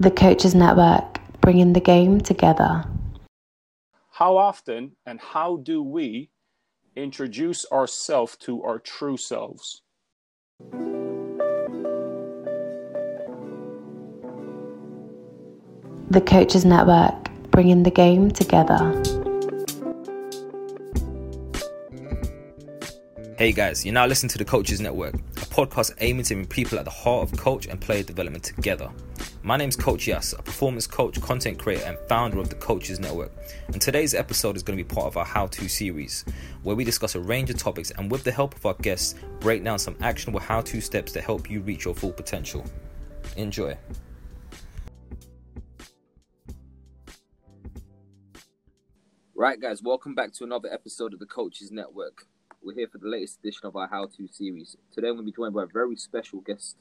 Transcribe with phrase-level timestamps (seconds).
[0.00, 2.86] The Coaches Network, bringing the game together.
[4.12, 6.30] How often and how do we
[6.96, 9.82] introduce ourselves to our true selves?
[16.10, 19.19] The Coaches Network, bringing the game together.
[23.40, 26.78] Hey guys, you're now listening to the Coaches Network, a podcast aiming to bring people
[26.78, 28.90] at the heart of coach and player development together.
[29.42, 33.00] My name is Coach Yas, a performance coach, content creator, and founder of the Coaches
[33.00, 33.32] Network.
[33.68, 36.26] And today's episode is going to be part of our How To series,
[36.64, 39.64] where we discuss a range of topics and, with the help of our guests, break
[39.64, 42.62] down some actionable how to steps to help you reach your full potential.
[43.38, 43.74] Enjoy.
[49.34, 52.26] Right, guys, welcome back to another episode of the Coaches Network.
[52.62, 54.76] We're here for the latest edition of our How To series.
[54.92, 56.76] Today, I'm going to be joined by a very special guest,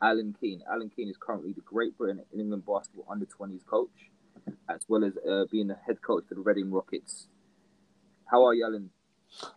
[0.00, 0.62] Alan Keane.
[0.70, 4.12] Alan Keane is currently the Great Britain and England basketball under 20s coach,
[4.70, 7.26] as well as uh, being the head coach for the Reading Rockets.
[8.30, 8.90] How are you, Alan?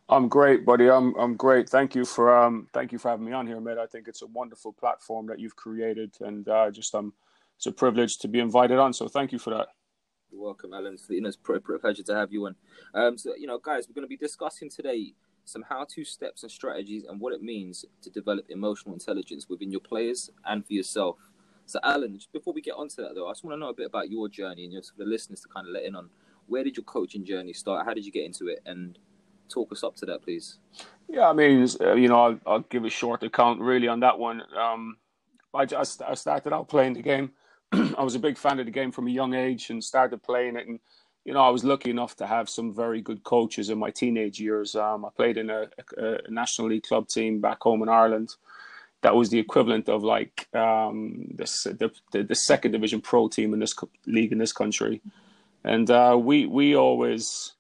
[0.10, 0.90] I'm great, buddy.
[0.90, 1.70] I'm I'm great.
[1.70, 3.78] Thank you for um thank you for having me on here, mate.
[3.78, 7.14] I think it's a wonderful platform that you've created, and uh, just um
[7.58, 8.92] it's a privilege to be invited on.
[8.92, 9.68] So thank you for that.
[10.32, 10.96] You're welcome, Alan.
[10.96, 12.56] It's, you know, it's a pleasure to have you on.
[12.96, 15.14] Um, so you know, guys, we're going to be discussing today
[15.50, 19.82] some how-to steps and strategies and what it means to develop emotional intelligence within your
[19.82, 21.18] players and for yourself.
[21.66, 23.74] So, Alan, just before we get onto that, though, I just want to know a
[23.74, 26.10] bit about your journey and just for the listeners to kind of let in on
[26.48, 27.86] where did your coaching journey start?
[27.86, 28.62] How did you get into it?
[28.66, 28.98] And
[29.50, 30.58] talk us up to that, please.
[31.08, 34.18] Yeah, I mean, uh, you know, I'll, I'll, give a short account really on that
[34.18, 34.44] one.
[34.58, 34.98] Um,
[35.54, 37.32] I just I started out playing the game.
[37.72, 40.56] I was a big fan of the game from a young age and started playing
[40.56, 40.80] it and
[41.26, 44.40] you know, I was lucky enough to have some very good coaches in my teenage
[44.40, 44.76] years.
[44.76, 48.36] Um, I played in a, a, National League club team back home in Ireland.
[49.02, 53.60] That was the equivalent of like um, the, the, the second division pro team in
[53.60, 53.76] this
[54.06, 55.02] league in this country,
[55.64, 57.54] and uh, we we always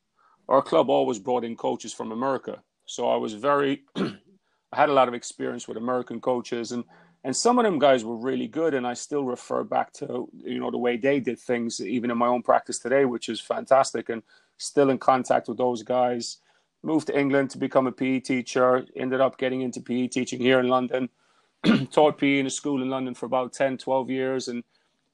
[0.49, 2.61] our club always brought in coaches from America.
[2.85, 6.83] So I was very I had a lot of experience with American coaches and
[7.23, 10.59] and some of them guys were really good and i still refer back to you
[10.59, 14.09] know the way they did things even in my own practice today which is fantastic
[14.09, 14.23] and
[14.59, 16.37] still in contact with those guys.
[16.83, 20.59] Moved to england to become a pe teacher ended up getting into pe teaching here
[20.59, 21.09] in london.
[21.91, 24.63] Taught pe in a school in london for about 10 12 years and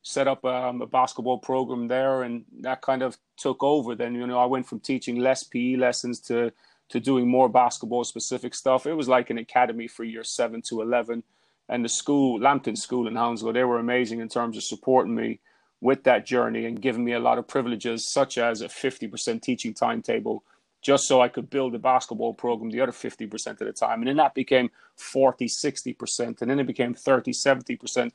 [0.03, 3.95] set up um, a basketball program there and that kind of took over.
[3.95, 6.51] Then you know i went from teaching less pe lessons to
[6.89, 8.85] to doing more basketball specific stuff.
[8.85, 11.23] It was like an academy for year 7 to 11
[11.69, 15.39] and the school, Lampton School in Hounslow, they were amazing in terms of supporting me
[15.81, 19.73] with that journey and giving me a lot of privileges, such as a 50% teaching
[19.73, 20.43] timetable,
[20.81, 23.99] just so I could build a basketball program the other 50% of the time.
[24.01, 28.11] And then that became 40, 60%, and then it became 30, 70%.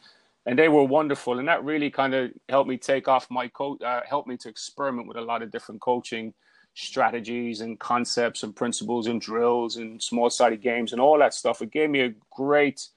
[0.47, 1.39] And they were wonderful.
[1.39, 4.49] And that really kind of helped me take off my coach, uh, helped me to
[4.49, 6.33] experiment with a lot of different coaching
[6.75, 11.61] strategies and concepts and principles and drills and small sided games and all that stuff.
[11.61, 12.89] It gave me a great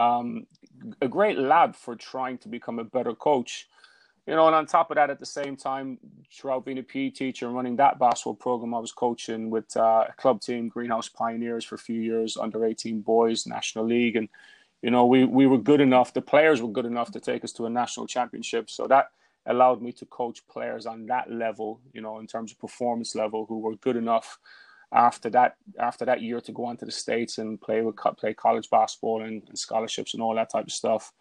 [0.00, 0.46] um,
[1.02, 3.68] a great lab for trying to become a better coach.
[4.26, 5.98] You know, and on top of that, at the same time,
[6.32, 10.04] throughout being a PE teacher and running that basketball program, I was coaching with uh,
[10.08, 14.16] a club team, Greenhouse Pioneers, for a few years, under 18 boys, National League.
[14.16, 14.28] And,
[14.82, 17.52] you know, we, we were good enough, the players were good enough to take us
[17.52, 18.70] to a national championship.
[18.70, 19.10] So that
[19.46, 23.46] allowed me to coach players on that level, you know, in terms of performance level,
[23.46, 24.38] who were good enough
[24.92, 28.34] after that after that year to go on to the states and play with play
[28.34, 31.12] college basketball and, and, scholarships and all that type of stuff.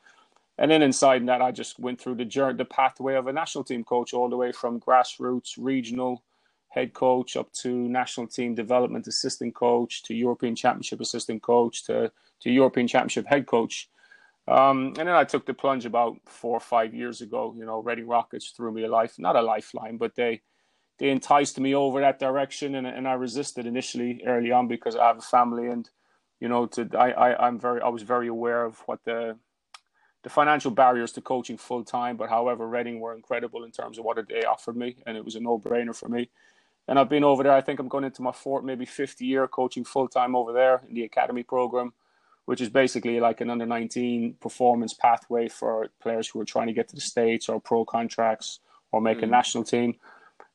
[0.58, 3.64] And then inside that, I just went through the journey, the pathway of a national
[3.64, 6.24] team coach, all the way from grassroots, regional
[6.68, 12.12] head coach, up to national team development assistant coach, to European Championship assistant coach, to
[12.42, 13.90] to European Championship head coach.
[14.48, 17.54] Um, and then I took the plunge about four or five years ago.
[17.56, 20.42] You know, Reading Rockets threw me a life, not a lifeline, but they
[21.00, 25.08] they enticed me over that direction, and and I resisted initially early on because I
[25.08, 25.90] have a family, and
[26.40, 29.38] you know, to I, I I'm very I was very aware of what the
[30.24, 32.18] the financial barriers to coaching full time.
[32.18, 35.36] But however, Reading were incredible in terms of what they offered me, and it was
[35.36, 36.30] a no brainer for me.
[36.90, 37.54] And I've been over there.
[37.54, 40.82] I think I'm going into my fourth, maybe fifth year coaching full time over there
[40.88, 41.94] in the academy program,
[42.46, 46.74] which is basically like an under 19 performance pathway for players who are trying to
[46.74, 48.60] get to the states or pro contracts
[48.92, 49.24] or make mm.
[49.24, 49.96] a national team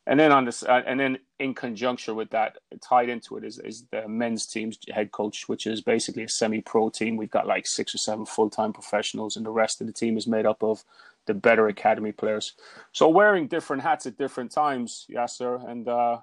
[0.06, 3.58] and then on this, uh, and then in conjunction with that, tied into it is
[3.58, 7.16] is the men's team's head coach, which is basically a semi-pro team.
[7.16, 10.26] We've got like six or seven full-time professionals, and the rest of the team is
[10.26, 10.84] made up of
[11.26, 12.52] the better academy players.
[12.92, 15.56] So wearing different hats at different times, yes, sir.
[15.66, 16.18] And uh,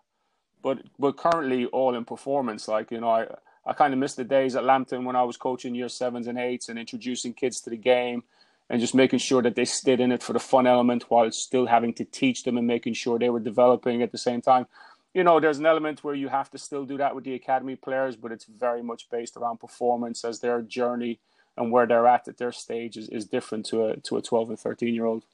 [0.62, 2.68] but but currently all in performance.
[2.68, 3.28] Like you know, I
[3.66, 6.38] I kind of miss the days at Lampton when I was coaching year sevens and
[6.38, 8.24] eights and introducing kids to the game
[8.71, 11.65] and just making sure that they stayed in it for the fun element while still
[11.65, 14.65] having to teach them and making sure they were developing at the same time.
[15.13, 17.75] You know, there's an element where you have to still do that with the academy
[17.75, 21.19] players, but it's very much based around performance as their journey
[21.57, 24.51] and where they're at at their stage is, is different to a to a 12
[24.51, 25.25] and 13 year old.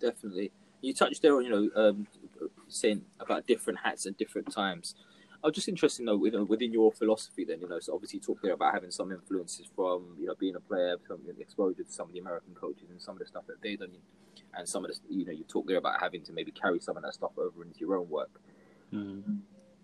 [0.00, 0.50] Definitely.
[0.80, 2.06] You touched there on, you know, um,
[2.68, 4.94] saying about different hats at different times.
[5.44, 8.22] I was just interested, though, within, within your philosophy, then, you know, so obviously you
[8.22, 11.92] talked there about having some influences from, you know, being a player, some exposure to
[11.92, 13.90] some of the American coaches and some of the stuff that they've done,
[14.56, 16.96] and some of the, you know, you talked there about having to maybe carry some
[16.96, 18.40] of that stuff over into your own work.
[18.90, 19.40] Mm.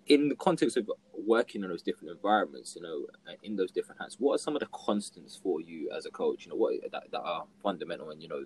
[0.06, 0.90] In the context of
[1.26, 4.56] working in those different environments, you know, uh, in those different hats, what are some
[4.56, 6.46] of the constants for you as a coach?
[6.46, 8.44] You know, what that, that are fundamental and you know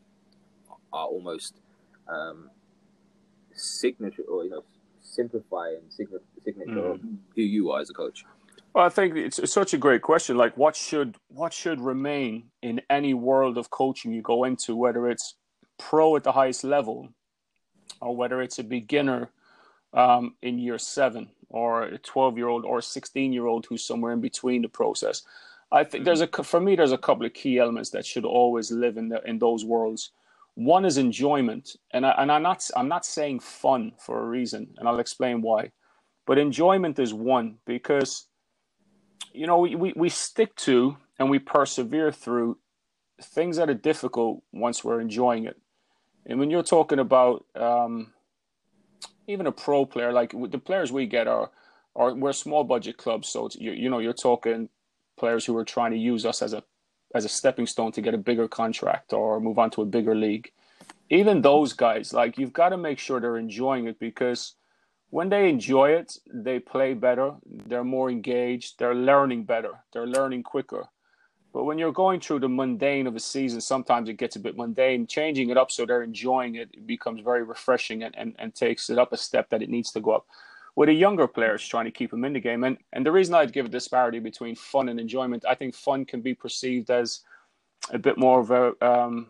[0.92, 1.60] are almost
[2.08, 2.50] um,
[3.52, 4.64] signature or you know
[5.00, 5.92] simplify and
[6.44, 6.94] signature mm.
[6.94, 7.00] of
[7.34, 8.24] who you are as a coach?
[8.74, 10.36] Well, I think it's, it's such a great question.
[10.36, 15.08] Like, what should what should remain in any world of coaching you go into, whether
[15.08, 15.36] it's
[15.78, 17.08] pro at the highest level,
[18.00, 19.30] or whether it's a beginner
[19.92, 23.84] um, in year seven, or a twelve year old or a sixteen year old who's
[23.84, 25.22] somewhere in between the process.
[25.70, 28.70] I think there's a for me there's a couple of key elements that should always
[28.70, 30.10] live in the, in those worlds.
[30.56, 34.74] One is enjoyment, and I, and I'm not I'm not saying fun for a reason,
[34.78, 35.70] and I'll explain why.
[36.26, 38.26] But enjoyment is one because
[39.32, 42.58] you know we, we, we stick to and we persevere through
[43.22, 45.58] things that are difficult once we're enjoying it.
[46.26, 48.12] And when you're talking about um,
[49.26, 51.50] even a pro player, like the players we get are,
[51.94, 54.68] are we're small budget clubs, so you, you know you're talking
[55.16, 56.62] players who are trying to use us as a
[57.14, 60.14] as a stepping stone to get a bigger contract or move on to a bigger
[60.14, 60.50] league.
[61.10, 64.54] Even those guys, like you've got to make sure they're enjoying it because
[65.14, 67.34] when they enjoy it, they play better,
[67.66, 70.88] they're more engaged, they're learning better, they're learning quicker.
[71.52, 74.56] But when you're going through the mundane of a season, sometimes it gets a bit
[74.56, 75.06] mundane.
[75.06, 78.90] Changing it up so they're enjoying it, it becomes very refreshing and, and, and takes
[78.90, 80.26] it up a step that it needs to go up
[80.74, 82.64] with the younger players trying to keep them in the game.
[82.64, 86.04] And and the reason I'd give a disparity between fun and enjoyment, I think fun
[86.06, 87.20] can be perceived as
[87.90, 89.28] a bit more of a um,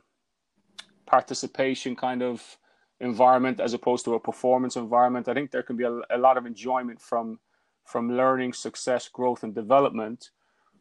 [1.04, 2.56] participation kind of
[3.04, 5.28] environment as opposed to a performance environment.
[5.28, 7.38] I think there can be a, a lot of enjoyment from
[7.84, 10.30] from learning, success, growth, and development.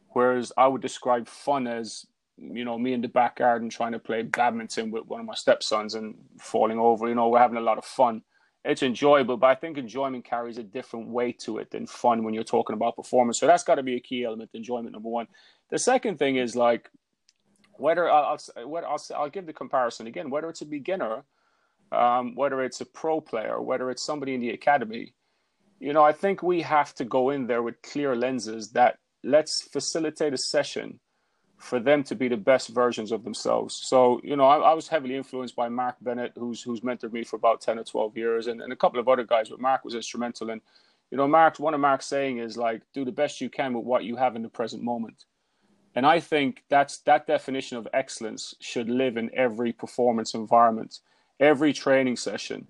[0.08, 2.06] Whereas I would describe fun as
[2.36, 5.34] you know me in the back garden trying to play badminton with one of my
[5.34, 7.08] stepsons and falling over.
[7.08, 8.22] You know, we're having a lot of fun
[8.64, 12.32] it's enjoyable, but I think enjoyment carries a different weight to it than fun when
[12.32, 13.38] you're talking about performance.
[13.38, 14.50] So that's got to be a key element.
[14.54, 15.26] Enjoyment number one.
[15.70, 16.90] The second thing is like
[17.74, 20.30] whether I'll, I'll, I'll, I'll give the comparison again.
[20.30, 21.24] Whether it's a beginner,
[21.92, 25.14] um, whether it's a pro player, whether it's somebody in the academy,
[25.80, 29.62] you know, I think we have to go in there with clear lenses that let's
[29.62, 31.00] facilitate a session
[31.58, 33.80] for them to be the best versions of themselves.
[33.84, 37.24] So, you know, I, I, was heavily influenced by Mark Bennett, who's who's mentored me
[37.24, 39.84] for about 10 or 12 years, and, and a couple of other guys, but Mark
[39.84, 40.50] was instrumental.
[40.50, 40.60] And,
[41.10, 43.84] you know, Mark, one of Mark's saying is like, do the best you can with
[43.84, 45.24] what you have in the present moment.
[45.94, 50.98] And I think that's that definition of excellence should live in every performance environment,
[51.40, 52.66] every training session,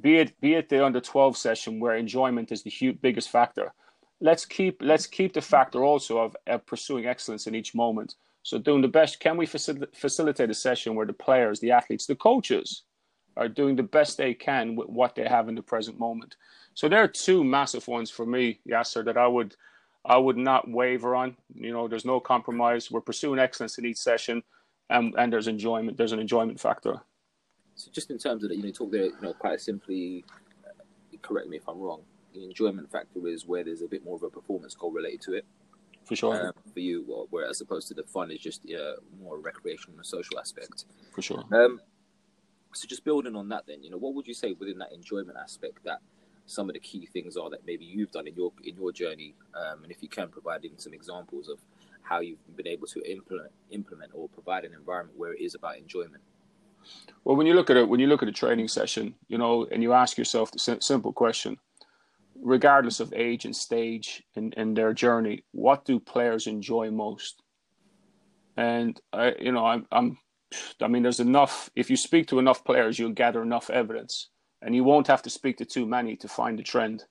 [0.00, 3.72] be it be it the under 12 session where enjoyment is the huge, biggest factor.
[4.20, 8.58] Let's keep let's keep the factor also of, of pursuing excellence in each moment so
[8.58, 12.14] doing the best, can we facil- facilitate a session where the players, the athletes, the
[12.14, 12.82] coaches
[13.38, 16.36] are doing the best they can with what they have in the present moment?
[16.74, 19.56] So there are two massive ones for me, Yasser, that I would
[20.04, 21.36] I would not waver on.
[21.54, 22.90] You know, there's no compromise.
[22.90, 24.42] We're pursuing excellence in each session,
[24.90, 25.96] and and there's enjoyment.
[25.96, 27.00] There's an enjoyment factor.
[27.76, 30.24] So just in terms of that, you know, talk there, you know, quite simply.
[30.64, 32.02] Uh, correct me if I'm wrong.
[32.34, 35.34] The enjoyment factor is where there's a bit more of a performance goal related to
[35.34, 35.44] it
[36.04, 36.48] For sure.
[36.48, 40.06] Um, for you, where as opposed to the fun is just uh, more recreational and
[40.06, 40.84] social aspect.
[41.12, 41.44] For sure.
[41.52, 41.80] Um,
[42.72, 45.36] so just building on that, then you know, what would you say within that enjoyment
[45.40, 46.00] aspect that
[46.46, 49.34] some of the key things are that maybe you've done in your in your journey,
[49.54, 51.58] um, and if you can provide even some examples of
[52.02, 55.78] how you've been able to implement implement or provide an environment where it is about
[55.78, 56.22] enjoyment.
[57.24, 59.66] Well, when you look at it, when you look at a training session, you know,
[59.72, 61.58] and you ask yourself the simple question:
[62.40, 67.42] regardless of age and stage in their journey, what do players enjoy most?
[68.56, 70.18] And I, you know, I'm, I'm,
[70.80, 71.70] I mean, there's enough.
[71.74, 74.28] If you speak to enough players, you'll gather enough evidence,
[74.62, 77.04] and you won't have to speak to too many to find the trend.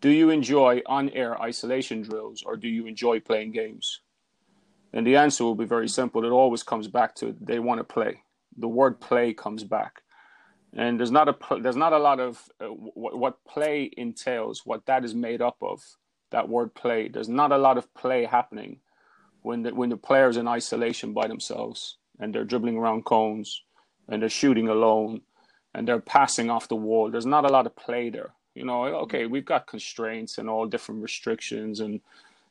[0.00, 4.00] Do you enjoy on-air isolation drills, or do you enjoy playing games?
[4.92, 6.24] And the answer will be very simple.
[6.24, 8.22] It always comes back to they want to play.
[8.56, 10.02] The word play comes back.
[10.74, 14.86] And there's not a there's not a lot of uh, what, what play entails what
[14.86, 15.82] that is made up of
[16.30, 18.78] that word play there's not a lot of play happening
[19.42, 23.62] when the when the players in isolation by themselves and they're dribbling around cones
[24.08, 25.22] and they're shooting alone
[25.74, 27.10] and they're passing off the wall.
[27.10, 28.32] There's not a lot of play there.
[28.54, 32.00] You know okay we've got constraints and all different restrictions and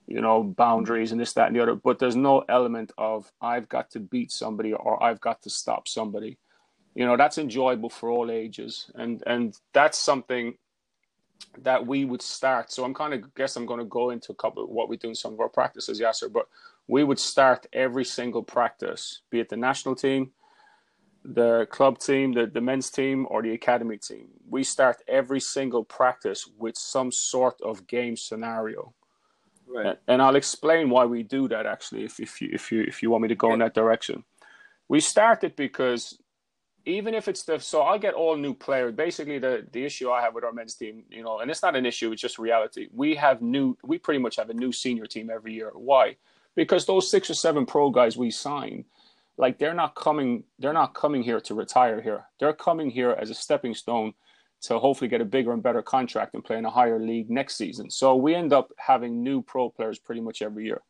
[0.10, 3.70] you know boundaries and this that and the other but there's no element of i've
[3.70, 6.38] got to beat somebody or i've got to stop somebody.
[6.96, 10.58] You know that's enjoyable for all ages and and that's something
[11.60, 14.36] that we would start so i'm kind of guess i'm going to go into a
[14.36, 16.48] couple of what we do in some of our practices yes sir but
[16.88, 20.32] we would start every single practice be it the national team
[21.24, 24.28] the club team the, the men's team or the academy team.
[24.50, 28.94] We start every single practice with some sort of game scenario
[29.70, 33.02] right and, i'll explain why we do that actually if, if you if you if
[33.02, 33.54] you want me to go yeah.
[33.54, 34.24] in that direction
[34.88, 36.18] we started because
[36.86, 38.94] even if it's the so I'll get all new players.
[38.94, 41.76] Basically, the the issue I have with our men's team, you know, and it's not
[41.76, 42.88] an issue; it's just reality.
[42.92, 45.72] We have new, we pretty much have a new senior team every year.
[45.76, 46.18] Why?
[46.56, 48.86] Because those six or seven pro guys we sign,
[49.38, 52.26] like they're not coming, they're not coming here to retire here.
[52.40, 54.14] They're coming here as a stepping stone
[54.62, 57.56] to hopefully get a bigger and better contract and play in a higher league next
[57.56, 57.90] season.
[57.90, 60.82] So we end up having new pro players pretty much every year.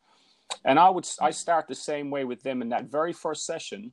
[0.64, 3.92] And I would I start the same way with them in that very first session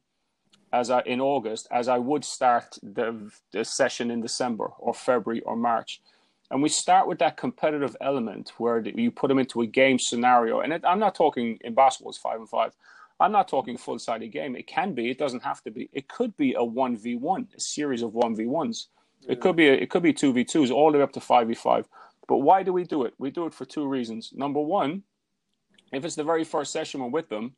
[0.73, 5.41] as I in August as I would start the the session in December or February
[5.41, 6.01] or March.
[6.49, 10.61] And we start with that competitive element where you put them into a game scenario.
[10.61, 12.73] And it, I'm not talking in basketball, it's five and five.
[13.19, 14.55] I'm not talking full sided game.
[14.55, 15.09] It can be.
[15.09, 15.89] It doesn't have to be.
[15.91, 18.87] It could be a one v one, a series of one v ones.
[19.27, 19.67] It could be.
[19.67, 21.87] A, it could be two v twos, all the way up to five v five.
[22.27, 23.13] But why do we do it?
[23.17, 24.31] We do it for two reasons.
[24.33, 25.03] Number one,
[25.91, 27.55] if it's the very first session we're with them,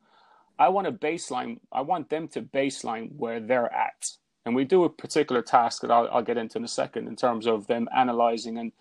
[0.58, 1.60] I want a baseline.
[1.72, 4.12] I want them to baseline where they're at.
[4.46, 7.16] And we do a particular task that I'll, I'll get into in a second in
[7.16, 8.72] terms of them analyzing and,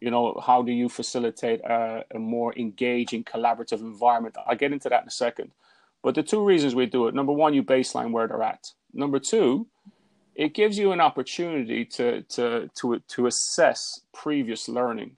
[0.00, 4.36] you know, how do you facilitate a, a more engaging, collaborative environment?
[4.46, 5.52] I'll get into that in a second.
[6.02, 8.72] But the two reasons we do it number one, you baseline where they're at.
[8.92, 9.68] Number two,
[10.34, 15.16] it gives you an opportunity to, to, to, to assess previous learning,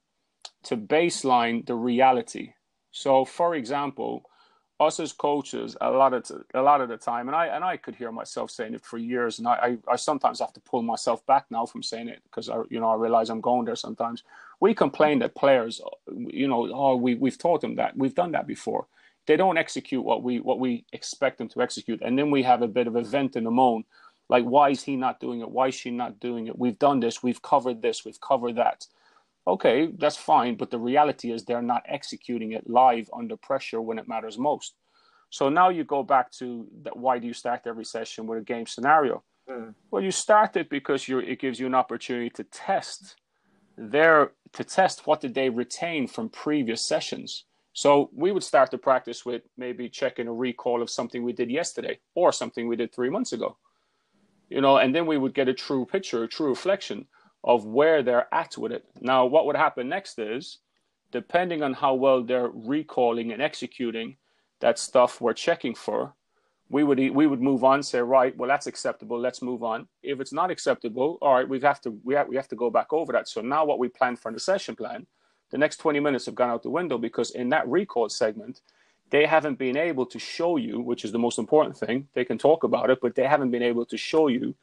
[0.65, 2.55] to baseline the reality.
[2.91, 4.25] So, for example,
[4.81, 7.77] us as coaches a lot of a lot of the time and i and i
[7.77, 10.83] could hear myself saying it for years and i i, I sometimes have to pull
[10.83, 13.77] myself back now from saying it because i you know i realize i'm going there
[13.77, 14.25] sometimes
[14.61, 18.49] we complain that players you know oh we we've taught them that we've done that
[18.49, 18.87] before
[19.27, 22.63] they don't execute what we what we expect them to execute and then we have
[22.63, 23.85] a bit of a vent in the moan
[24.29, 27.01] like why is he not doing it why is she not doing it we've done
[27.01, 28.87] this we've covered this we've covered that
[29.47, 30.57] okay, that's fine.
[30.57, 34.75] But the reality is they're not executing it live under pressure when it matters most.
[35.31, 36.97] So now you go back to that.
[36.97, 39.23] Why do you start every session with a game scenario?
[39.49, 39.75] Mm.
[39.91, 43.17] Well, you start it because it gives you an opportunity to test
[43.77, 47.45] their to test what did they retain from previous sessions.
[47.73, 51.51] So we would start the practice with maybe checking a recall of something we did
[51.51, 53.57] yesterday or something we did three months ago.
[54.49, 57.07] You know, and then we would get a true picture, a true reflection
[57.43, 58.85] of where they're at with it.
[59.01, 60.59] Now, what would happen next is,
[61.13, 64.17] depending on how well they're recalling and executing
[64.61, 66.15] that stuff we're checking for,
[66.71, 67.83] we would we would move on.
[67.83, 69.19] Say, right, well, that's acceptable.
[69.19, 69.87] Let's move on.
[70.03, 72.71] If it's not acceptable, all right, we have to we have, we have to go
[72.71, 73.29] back over that.
[73.29, 75.07] So now, what we plan for the session plan,
[75.51, 78.63] the next twenty minutes have gone out the window because in that recall segment,
[79.11, 82.09] they haven't been able to show you, which is the most important thing.
[82.15, 84.55] They can talk about it, but they haven't been able to show you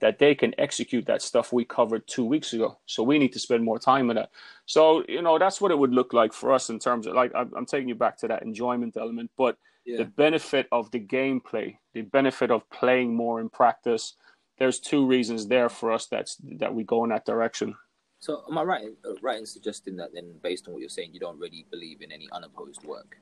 [0.00, 2.78] that they can execute that stuff we covered two weeks ago.
[2.86, 4.30] So we need to spend more time on that.
[4.66, 7.32] So you know that's what it would look like for us in terms of like
[7.34, 9.98] I'm, taking you back to that enjoyment element, but yeah.
[9.98, 14.14] the benefit of the gameplay, the benefit of playing more in practice.
[14.58, 17.76] There's two reasons there for us that's that we go in that direction.
[18.20, 21.10] So am I right, uh, right in suggesting that then, based on what you're saying,
[21.12, 23.16] you don't really believe in any unopposed work?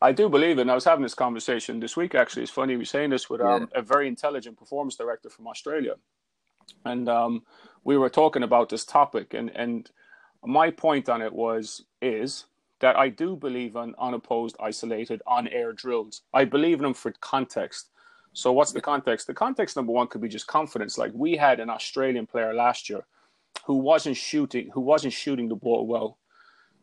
[0.00, 0.58] I do believe.
[0.58, 2.14] And I was having this conversation this week.
[2.14, 3.78] Actually, it's funny we're saying this with um, yeah.
[3.78, 5.94] a very intelligent performance director from Australia,
[6.84, 7.42] and um,
[7.84, 9.32] we were talking about this topic.
[9.32, 9.88] And and
[10.44, 12.46] my point on it was is
[12.80, 16.22] that I do believe in unopposed, isolated, on-air drills.
[16.34, 17.90] I believe in them for context.
[18.32, 19.28] So what's the context?
[19.28, 20.98] The context number one could be just confidence.
[20.98, 23.04] Like we had an Australian player last year
[23.64, 26.18] who wasn't shooting who wasn't shooting the ball well.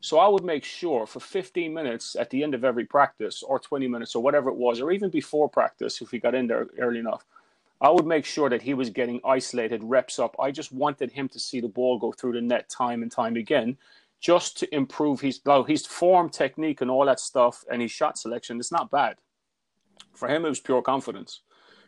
[0.02, 3.60] So I would make sure for 15 minutes at the end of every practice or
[3.60, 6.68] 20 minutes or whatever it was, or even before practice if he got in there
[6.78, 7.26] early enough,
[7.82, 10.36] I would make sure that he was getting isolated reps up.
[10.40, 13.36] I just wanted him to see the ball go through the net time and time
[13.36, 13.78] again,
[14.22, 18.18] just to improve his now his form, technique, and all that stuff, and his shot
[18.18, 18.60] selection.
[18.60, 19.18] It's not bad.
[20.14, 21.42] For him, it was pure confidence,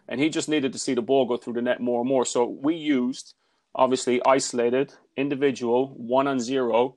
[0.07, 2.25] and he just needed to see the ball go through the net more and more.
[2.25, 3.35] So we used
[3.75, 6.95] obviously isolated, individual, one on zero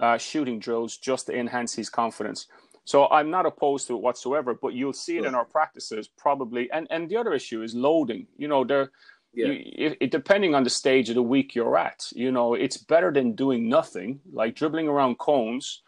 [0.00, 2.46] uh, shooting drills just to enhance his confidence.
[2.84, 6.70] So I'm not opposed to it whatsoever, but you'll see it in our practices probably.
[6.72, 8.26] And and the other issue is loading.
[8.36, 8.90] You know, there,
[9.32, 9.46] yeah.
[9.46, 12.08] you, it, it, depending on the stage of the week you're at.
[12.12, 14.20] You know, it's better than doing nothing.
[14.32, 15.82] Like dribbling around cones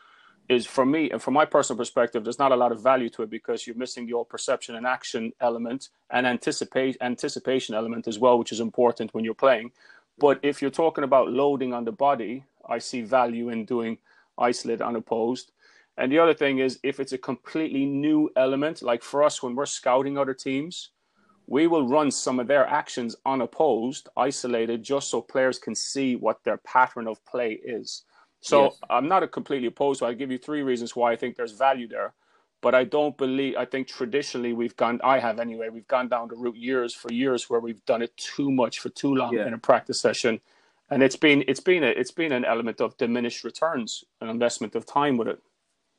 [0.49, 3.23] is for me and from my personal perspective, there's not a lot of value to
[3.23, 8.19] it because you're missing the old perception and action element and anticipate anticipation element as
[8.19, 9.73] well, which is important when you're playing.
[10.19, 13.99] But if you're talking about loading on the body, I see value in doing
[14.39, 15.53] isolate unopposed.
[15.97, 19.55] And the other thing is, if it's a completely new element, like for us when
[19.55, 20.91] we're scouting other teams,
[21.47, 26.43] we will run some of their actions unopposed, isolated, just so players can see what
[26.43, 28.05] their pattern of play is.
[28.41, 28.79] So yes.
[28.91, 30.01] I'm not a completely opposed.
[30.01, 32.15] So I give you three reasons why I think there's value there
[32.65, 33.57] but I don't believe.
[33.57, 34.99] I think traditionally we've gone.
[35.05, 35.69] I have anyway.
[35.69, 38.89] We've gone down the route years for years where we've done it too much for
[38.89, 39.47] too long yeah.
[39.47, 40.41] in a practice session,
[40.89, 44.75] and it's been it's been a it's been an element of diminished returns, an investment
[44.75, 45.43] of time with it.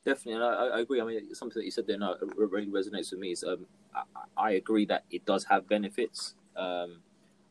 [0.06, 1.00] Definitely, and I, I agree.
[1.00, 3.32] I mean, something that you said there no, really resonates with me.
[3.34, 4.02] Is um, I,
[4.36, 6.34] I, agree that it does have benefits.
[6.56, 7.02] Um,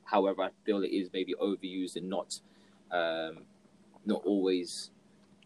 [0.03, 2.41] however, I feel it is maybe overused and not
[2.91, 3.45] um,
[4.05, 4.91] not always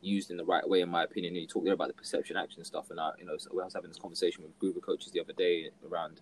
[0.01, 1.35] used in the right way, in my opinion.
[1.35, 3.65] And you talk there about the perception action stuff, and I, you know, so I
[3.65, 6.21] was having this conversation with group of coaches the other day around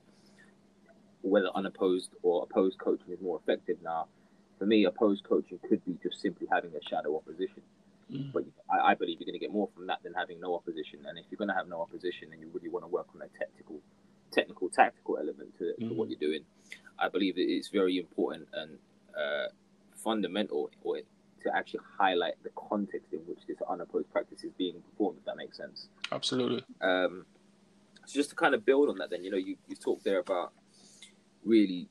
[1.23, 4.07] whether unopposed or opposed coaching is more effective now.
[4.59, 7.63] For me, opposed coaching could be just simply having a shadow opposition.
[8.11, 8.33] Mm.
[8.33, 11.01] But I, I, believe you're going to get more from that than having no opposition.
[11.07, 13.21] And if you're going to have no opposition, and you really want to work on
[13.21, 13.81] a technical,
[14.31, 15.89] technical, tactical element to, mm.
[15.89, 16.13] to what mm.
[16.13, 16.45] you're doing,
[16.99, 18.79] I believe it's very important and
[19.17, 19.49] uh,
[19.97, 21.01] fundamental, or
[21.47, 25.37] to actually highlight the context in which this unopposed practice is being performed, if that
[25.37, 25.89] makes sense.
[26.13, 26.65] Absolutely.
[26.81, 27.25] Um,
[28.05, 30.21] so just to kind of build on that, then you know, you you talked there
[30.21, 30.53] about
[31.45, 31.89] really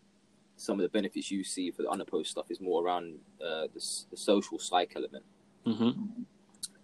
[0.57, 3.81] some of the benefits you see for the unopposed stuff is more around uh, the,
[4.11, 5.23] the social psych element.
[5.65, 5.91] Mm-hmm.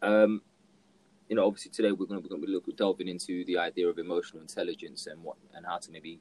[0.01, 0.41] Um,
[1.29, 3.57] you know, obviously today we're going to, we're going to be look, delving into the
[3.57, 6.19] idea of emotional intelligence and what and how to maybe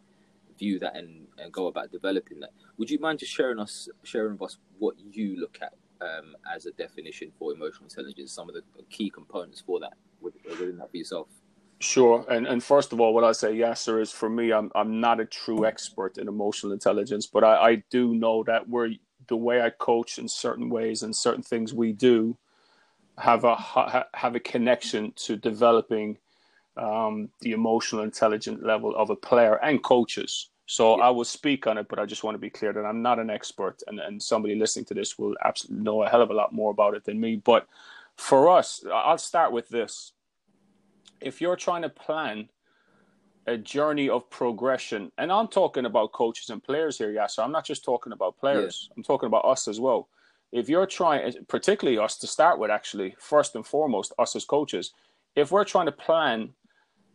[0.58, 2.50] view that and, and go about developing that.
[2.78, 6.66] Would you mind just sharing us sharing with us what you look at um, as
[6.66, 10.96] a definition for emotional intelligence, some of the key components for that within that for
[10.96, 11.28] yourself?
[11.80, 14.70] Sure, and and first of all, what I say, yes, sir, is for me, I'm
[14.74, 18.90] I'm not a true expert in emotional intelligence, but I, I do know that we're
[19.28, 22.36] the way I coach in certain ways and certain things we do
[23.16, 23.56] have a
[24.12, 26.18] have a connection to developing
[26.76, 30.49] um, the emotional intelligence level of a player and coaches.
[30.70, 31.06] So yeah.
[31.06, 33.18] I will speak on it, but I just want to be clear that I'm not
[33.18, 36.32] an expert, and, and somebody listening to this will absolutely know a hell of a
[36.32, 37.34] lot more about it than me.
[37.34, 37.66] But
[38.14, 40.12] for us, I'll start with this.
[41.20, 42.50] If you're trying to plan
[43.48, 47.50] a journey of progression, and I'm talking about coaches and players here, yeah, so I'm
[47.50, 48.94] not just talking about players, yeah.
[48.96, 50.08] I'm talking about us as well.
[50.52, 54.92] If you're trying, particularly us to start with, actually, first and foremost, us as coaches,
[55.34, 56.50] if we're trying to plan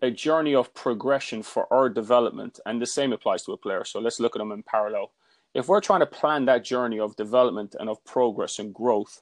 [0.02, 3.84] a journey of progression for our development, and the same applies to a player.
[3.84, 5.12] So let's look at them in parallel.
[5.54, 9.22] If we're trying to plan that journey of development and of progress and growth,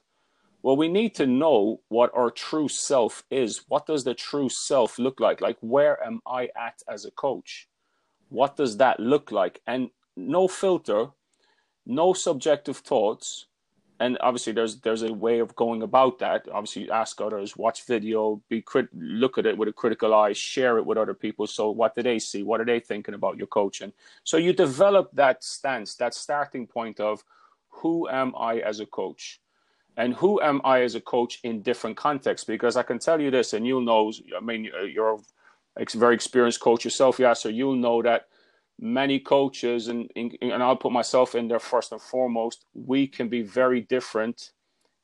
[0.62, 3.64] well, we need to know what our true self is.
[3.68, 5.40] What does the true self look like?
[5.40, 7.68] Like, where am I at as a coach?
[8.30, 9.60] What does that look like?
[9.66, 11.08] And no filter,
[11.86, 13.46] no subjective thoughts,
[14.00, 16.48] and obviously there's there's a way of going about that.
[16.52, 20.78] Obviously ask others watch video be crit look at it with a critical eye share
[20.78, 21.46] it with other people.
[21.46, 22.42] So what do they see?
[22.42, 23.92] What are they thinking about your coaching?
[24.24, 27.22] So you develop that stance that starting point of
[27.68, 29.40] who am i as a coach?
[29.96, 32.46] And who am i as a coach in different contexts?
[32.46, 35.20] Because i can tell you this and you'll know i mean you're
[35.76, 38.26] a very experienced coach yourself yeah so you'll know that
[38.78, 43.42] many coaches, and, and I'll put myself in there first and foremost, we can be
[43.42, 44.50] very different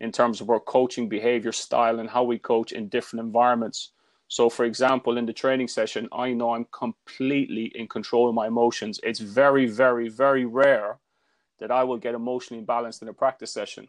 [0.00, 3.92] in terms of our coaching behavior style and how we coach in different environments.
[4.28, 8.46] So, for example, in the training session, I know I'm completely in control of my
[8.46, 9.00] emotions.
[9.02, 10.98] It's very, very, very rare
[11.58, 13.88] that I will get emotionally balanced in a practice session.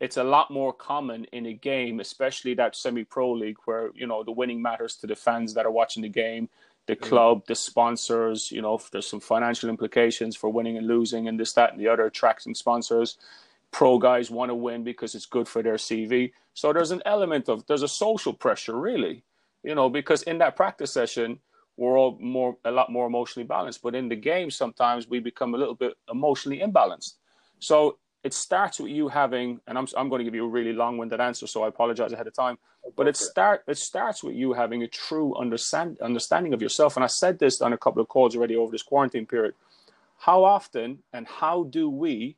[0.00, 4.06] It's a lot more common in a game, especially that semi pro league where, you
[4.06, 6.48] know, the winning matters to the fans that are watching the game,
[6.86, 7.00] the mm.
[7.00, 11.52] club, the sponsors, you know, there's some financial implications for winning and losing and this,
[11.54, 13.18] that, and the other, attracting sponsors.
[13.70, 16.32] Pro guys want to win because it's good for their CV.
[16.54, 19.22] So there's an element of, there's a social pressure, really
[19.62, 21.38] you know, because in that practice session,
[21.76, 23.82] we're all more a lot more emotionally balanced.
[23.82, 27.14] But in the game, sometimes we become a little bit emotionally imbalanced.
[27.58, 30.72] So it starts with you having, and I'm I'm going to give you a really
[30.72, 32.58] long-winded answer, so I apologize ahead of time.
[32.96, 36.96] But it start it starts with you having a true understand understanding of yourself.
[36.96, 39.54] And I said this on a couple of calls already over this quarantine period.
[40.18, 42.36] How often and how do we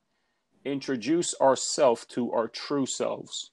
[0.65, 3.51] introduce ourselves to our true selves?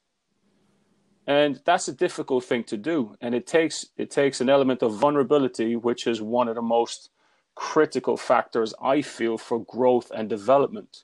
[1.30, 4.96] and that's a difficult thing to do and it takes it takes an element of
[4.96, 7.12] vulnerability which is one of the most
[7.56, 11.04] critical factors i feel for growth and development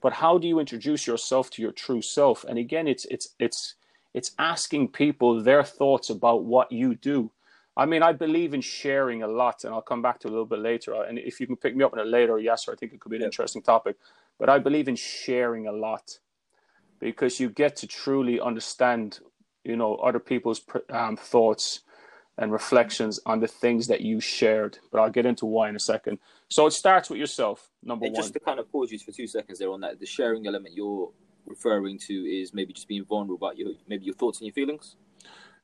[0.00, 2.44] but how do you introduce yourself to your true self?
[2.44, 3.74] And again it's it's it's
[4.14, 7.30] it's asking people their thoughts about what you do.
[7.76, 10.46] I mean i believe in sharing a lot and i'll come back to a little
[10.46, 10.94] bit later.
[11.02, 13.10] And if you can pick me up on it later yes i think it could
[13.10, 13.96] be an interesting topic.
[14.38, 16.18] But i believe in sharing a lot
[17.00, 19.20] because you get to truly understand
[19.64, 21.80] you know other people's um, thoughts
[22.38, 24.78] and reflections on the things that you shared.
[24.90, 26.18] But I'll get into why in a second.
[26.48, 28.22] So it starts with yourself, number and one.
[28.22, 30.74] Just to kind of pause you for two seconds there on that, the sharing element
[30.74, 31.10] you're
[31.46, 34.96] referring to is maybe just being vulnerable about your maybe your thoughts and your feelings.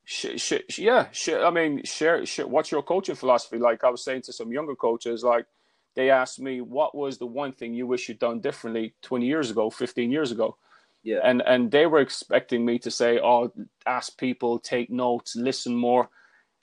[0.04, 2.46] Sh- sh- yeah, sh- I mean, share, share.
[2.46, 3.58] What's your coaching philosophy?
[3.58, 5.46] Like I was saying to some younger coaches, like
[5.94, 9.50] they asked me, "What was the one thing you wish you'd done differently 20 years
[9.50, 10.58] ago, 15 years ago?"
[11.04, 11.20] Yeah.
[11.22, 13.52] And and they were expecting me to say, "Oh,
[13.86, 16.10] ask people, take notes, listen more."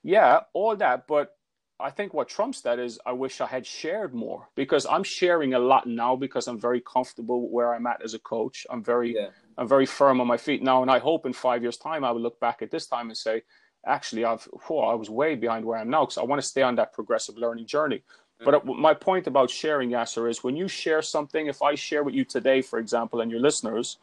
[0.03, 1.35] Yeah, all that, but
[1.79, 5.53] I think what trumps that is I wish I had shared more because I'm sharing
[5.53, 8.65] a lot now because I'm very comfortable where I'm at as a coach.
[8.69, 9.29] I'm very yeah.
[9.57, 12.11] I'm very firm on my feet now, and I hope in five years' time I
[12.11, 13.43] will look back at this time and say,
[13.85, 16.47] actually, I've whoa, I was way behind where I am now because I want to
[16.47, 18.03] stay on that progressive learning journey.
[18.43, 22.03] But uh, my point about sharing, Yasser, is when you share something, if I share
[22.03, 23.97] with you today, for example, and your listeners,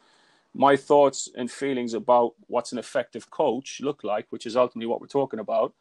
[0.53, 5.01] my thoughts and feelings about what's an effective coach look like, which is ultimately what
[5.01, 5.73] we're talking about,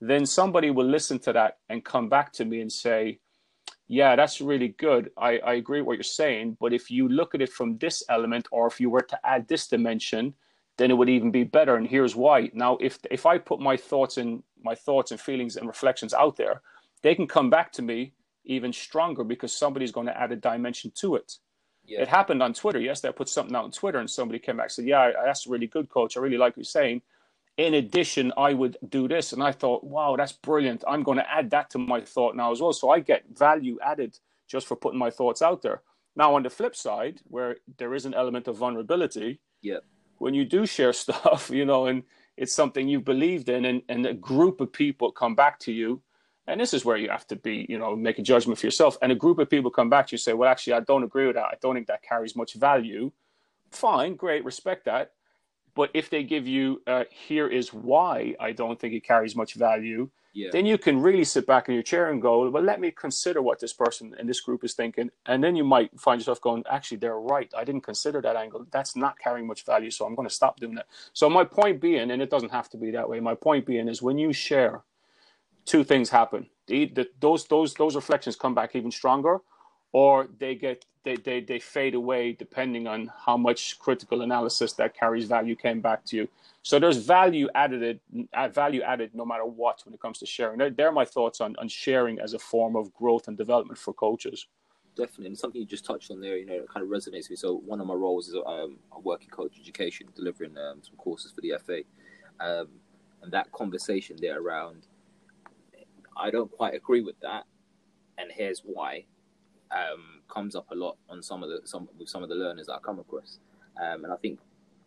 [0.00, 3.18] then somebody will listen to that and come back to me and say,
[3.88, 5.10] yeah, that's really good.
[5.16, 6.56] I, I agree with what you're saying.
[6.60, 9.46] But if you look at it from this element, or if you were to add
[9.46, 10.34] this dimension,
[10.76, 11.76] then it would even be better.
[11.76, 12.50] And here's why.
[12.52, 16.36] Now, if if I put my thoughts and my thoughts and feelings and reflections out
[16.36, 16.62] there,
[17.02, 18.12] they can come back to me
[18.44, 21.38] even stronger because somebody's going to add a dimension to it.
[21.84, 22.02] Yeah.
[22.02, 22.80] It happened on Twitter.
[22.80, 25.46] Yes, I put something out on Twitter, and somebody came back and said, "Yeah, that's
[25.46, 26.16] really good, coach.
[26.16, 27.02] I really like what you're saying."
[27.56, 30.84] In addition, I would do this, and I thought, "Wow, that's brilliant.
[30.86, 33.78] I'm going to add that to my thought now as well." So I get value
[33.82, 35.82] added just for putting my thoughts out there.
[36.14, 39.78] Now, on the flip side, where there is an element of vulnerability, yeah,
[40.18, 42.02] when you do share stuff, you know, and
[42.36, 46.02] it's something you believed in, and, and a group of people come back to you
[46.46, 48.96] and this is where you have to be, you know, make a judgment for yourself.
[49.02, 51.26] And a group of people come back to you say, well, actually, I don't agree
[51.26, 51.46] with that.
[51.46, 53.10] I don't think that carries much value.
[53.72, 55.12] Fine, great, respect that.
[55.76, 59.54] But if they give you, uh, here is why I don't think it carries much
[59.54, 60.48] value, yeah.
[60.50, 63.42] then you can really sit back in your chair and go, well, let me consider
[63.42, 65.10] what this person in this group is thinking.
[65.26, 67.52] And then you might find yourself going, actually, they're right.
[67.54, 68.66] I didn't consider that angle.
[68.70, 69.90] That's not carrying much value.
[69.90, 70.86] So I'm going to stop doing that.
[71.12, 73.86] So my point being, and it doesn't have to be that way, my point being
[73.86, 74.82] is when you share,
[75.66, 76.46] two things happen.
[76.68, 79.40] The, the, those those those reflections come back even stronger,
[79.92, 84.94] or they get they, they they fade away depending on how much critical analysis that
[84.94, 86.28] carries value came back to you.
[86.62, 88.00] So there's value added
[88.52, 90.58] value added no matter what when it comes to sharing.
[90.58, 93.94] They're, they're my thoughts on on sharing as a form of growth and development for
[93.94, 94.48] coaches.
[94.96, 97.36] Definitely, and something you just touched on there, you know, kind of resonates with me.
[97.36, 101.32] So one of my roles is um, a working coach education, delivering um, some courses
[101.32, 101.80] for the FA,
[102.40, 102.68] um,
[103.22, 104.86] and that conversation there around
[106.16, 107.44] I don't quite agree with that,
[108.18, 109.04] and here's why.
[109.70, 112.66] Um, comes up a lot on some of the some with some of the learners
[112.66, 113.38] that I come across,
[113.82, 114.38] um, and I think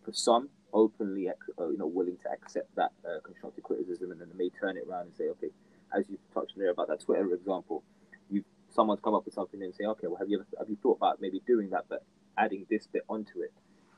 [0.03, 1.33] for some openly, uh,
[1.69, 4.85] you know, willing to accept that uh, constructive criticism, and then they may turn it
[4.87, 5.49] around and say, okay,
[5.97, 7.83] as you touched on there about that Twitter example,
[8.29, 10.77] you someone's come up with something and say, okay, well, have you ever, have you
[10.81, 12.03] thought about maybe doing that, but
[12.37, 13.51] adding this bit onto it?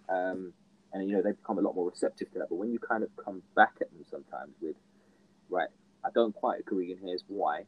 [0.09, 0.53] Um,
[0.93, 2.49] and you know they become a lot more receptive to that.
[2.49, 4.75] But when you kind of come back at them sometimes with,
[5.49, 5.69] right,
[6.03, 7.63] I don't quite agree, and here's why.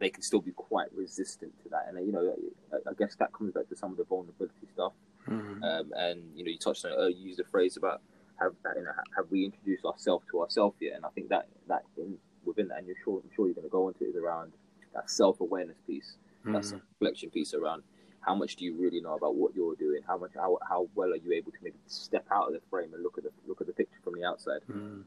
[0.00, 2.34] They can still be quite resistant to that, and you know,
[2.72, 4.92] I guess that comes back to some of the vulnerability stuff.
[5.28, 5.62] Mm-hmm.
[5.62, 6.96] Um, and you know, you touched on it.
[6.96, 8.00] Earlier, you used a phrase about
[8.40, 10.96] have that, you know have we introduced ourselves to ourselves yet?
[10.96, 13.66] And I think that that in, within that, and you're sure I'm sure you're going
[13.66, 14.52] to go into is around
[14.94, 16.54] that self awareness piece, mm-hmm.
[16.54, 17.82] that reflection piece around
[18.20, 20.00] how much do you really know about what you're doing?
[20.06, 22.92] How much how how well are you able to maybe step out of the frame
[22.94, 24.60] and look at the look at the picture from the outside?
[24.70, 25.04] Mm.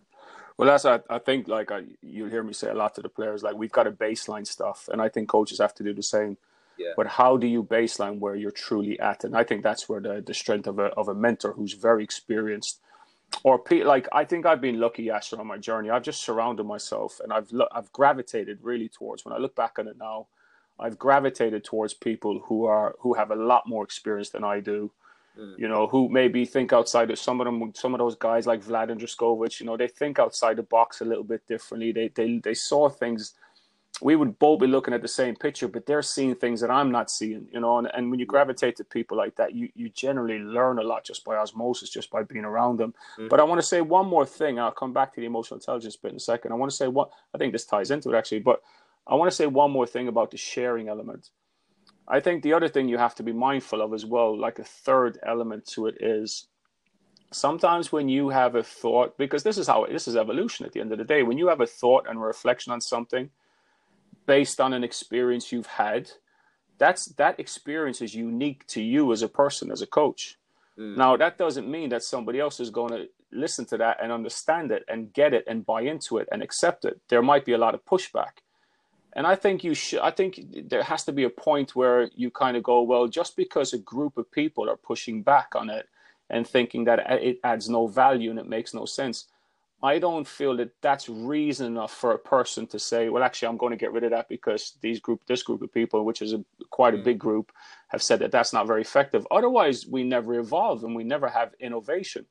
[0.58, 3.10] Well, that's I, I think like I, you'll hear me say a lot to the
[3.10, 6.04] players like we've got a baseline stuff, and I think coaches have to do the
[6.04, 6.38] same.
[6.78, 6.94] Yeah.
[6.98, 9.24] But how do you baseline where you're truly at?
[9.24, 12.04] And I think that's where the, the strength of a of a mentor who's very
[12.04, 12.80] experienced,
[13.44, 15.89] or like I think I've been lucky, Yasser, on my journey.
[15.89, 19.26] I've just surrounded myself, and I've I've gravitated really towards.
[19.26, 20.28] When I look back on it now,
[20.80, 24.92] I've gravitated towards people who are who have a lot more experience than I do.
[25.39, 25.58] Mm.
[25.58, 27.74] You know, who maybe think outside of some of them.
[27.76, 31.02] Some of those guys like Vlad and Draskovic, you know, they think outside the box
[31.02, 31.91] a little bit differently.
[31.91, 33.34] They they they saw things.
[34.02, 36.91] We would both be looking at the same picture, but they're seeing things that I'm
[36.91, 37.48] not seeing.
[37.52, 40.78] You know, and, and when you gravitate to people like that, you you generally learn
[40.78, 42.93] a lot just by osmosis, just by being around them.
[43.17, 43.30] Mm.
[43.30, 44.60] But I want to say one more thing.
[44.60, 46.52] I'll come back to the emotional intelligence bit in a second.
[46.52, 48.62] I want to say what I think this ties into it actually, but
[49.08, 51.30] I want to say one more thing about the sharing element.
[52.08, 54.63] I think the other thing you have to be mindful of as well, like a
[54.63, 56.48] third element to it, is
[57.32, 60.82] sometimes when you have a thought, because this is how this is evolution at the
[60.82, 63.30] end of the day, when you have a thought and a reflection on something
[64.26, 66.12] based on an experience you've had,
[66.78, 70.38] that's that experience is unique to you as a person, as a coach.
[70.78, 70.98] Mm.
[70.98, 74.72] Now that doesn't mean that somebody else is going to listen to that and understand
[74.72, 77.00] it and get it and buy into it and accept it.
[77.10, 78.42] There might be a lot of pushback.
[79.15, 79.99] And I think you should.
[79.99, 83.36] I think there has to be a point where you kind of go, well, just
[83.38, 85.88] because a group of people are pushing back on it
[86.30, 89.28] and thinking that it adds no value and it makes no sense,
[89.84, 93.58] I don't feel that that's reason enough for a person to say, well, actually, I'm
[93.58, 96.34] going to get rid of that because these group, this group of people, which is
[96.34, 97.04] a, quite a mm.
[97.04, 97.52] big group,
[97.89, 99.28] have said that that's not very effective.
[99.30, 102.26] Otherwise, we never evolve and we never have innovation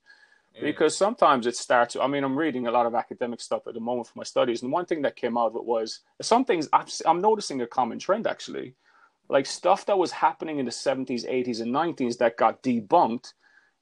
[0.61, 1.97] because sometimes it starts.
[1.97, 4.62] I mean, I'm reading a lot of academic stuff at the moment for my studies,
[4.62, 7.99] and one thing that came out of it was some things I'm noticing a common
[7.99, 8.75] trend actually,
[9.29, 13.33] like stuff that was happening in the 70s, 80s, and 90s that got debunked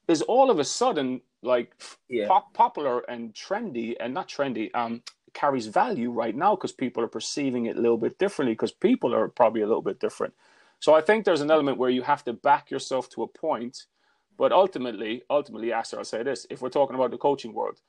[0.07, 1.73] is all of a sudden like
[2.09, 2.27] yeah.
[2.27, 4.69] pop, popular and trendy, and not trendy.
[4.73, 5.01] Um,
[5.33, 9.15] carries value right now because people are perceiving it a little bit differently because people
[9.15, 10.33] are probably a little bit different.
[10.79, 13.85] So I think there's an element where you have to back yourself to a point
[14.37, 17.79] but ultimately, ultimately, Yasser, I'll say this: if we're talking about the coaching world,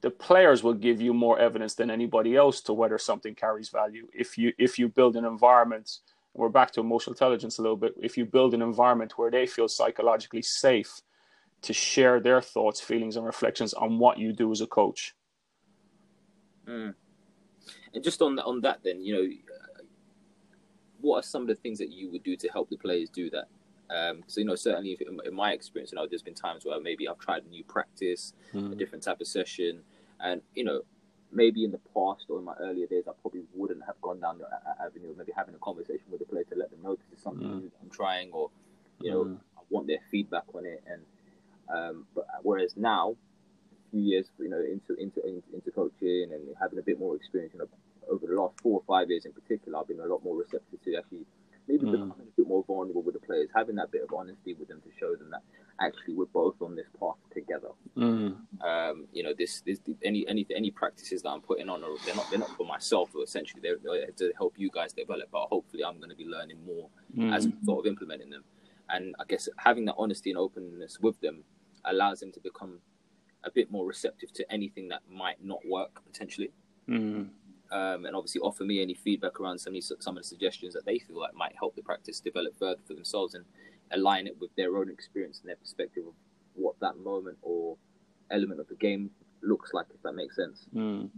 [0.00, 4.06] the players will give you more evidence than anybody else to whether something carries value.
[4.12, 5.98] If you if you build an environment,
[6.34, 7.94] we're back to emotional intelligence a little bit.
[8.00, 11.00] If you build an environment where they feel psychologically safe
[11.62, 15.16] to share their thoughts, feelings, and reflections on what you do as a coach.
[16.68, 16.94] Mm.
[17.94, 19.28] And just on on that, then you know,
[21.00, 23.30] what are some of the things that you would do to help the players do
[23.30, 23.48] that?
[23.90, 26.80] Um, so you know, certainly in, in, my experience, you know, there's been times where
[26.80, 28.58] maybe I've tried a new practice, mm.
[28.58, 28.76] a hmm.
[28.76, 29.80] different type of session,
[30.20, 30.82] and you know,
[31.32, 34.38] maybe in the past or in my earlier days, I probably wouldn't have gone down
[34.38, 34.46] the
[34.84, 37.22] avenue of maybe having a conversation with the player to let them know this is
[37.22, 37.70] something mm.
[37.82, 38.50] I'm trying, or
[39.00, 39.38] you know, mm.
[39.56, 40.82] I want their feedback on it.
[40.86, 41.02] And
[41.74, 43.16] um, but whereas now,
[43.86, 47.54] a few years, you know, into into into coaching and having a bit more experience,
[47.54, 47.68] you know,
[48.10, 50.82] over the last four or five years in particular, I've been a lot more receptive
[50.84, 51.26] to actually
[51.68, 51.92] maybe mm.
[51.92, 54.80] becoming a bit more vulnerable with the players, having that bit of honesty with them
[54.80, 55.42] to show them that
[55.80, 57.68] actually we're both on this path together.
[57.96, 58.36] Mm.
[58.64, 62.16] Um, you know, this, this any any any practices that I'm putting on, are, they're
[62.16, 63.10] not they're not for myself.
[63.14, 65.28] Or essentially, they're, they're to help you guys develop.
[65.30, 67.34] But hopefully, I'm going to be learning more mm.
[67.34, 68.44] as sort of implementing them.
[68.88, 71.44] And I guess having that honesty and openness with them
[71.84, 72.80] allows them to become
[73.44, 76.50] a bit more receptive to anything that might not work potentially.
[76.88, 77.28] Mm
[77.70, 80.74] um, and obviously offer me any feedback around some of, these, some of the suggestions
[80.74, 83.44] that they feel like might help the practice develop further for themselves and
[83.92, 86.14] align it with their own experience and their perspective of
[86.54, 87.76] what that moment or
[88.30, 89.10] element of the game
[89.42, 90.66] looks like if that makes sense.
[90.74, 91.10] Mm.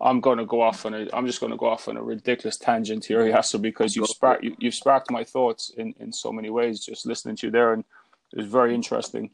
[0.00, 2.02] i'm going to go off on a i'm just going to go off on a
[2.02, 6.32] ridiculous tangent here Yasser, because you've sparked you, have sparked my thoughts in in so
[6.32, 7.84] many ways just listening to you there and
[8.32, 9.30] it was very interesting.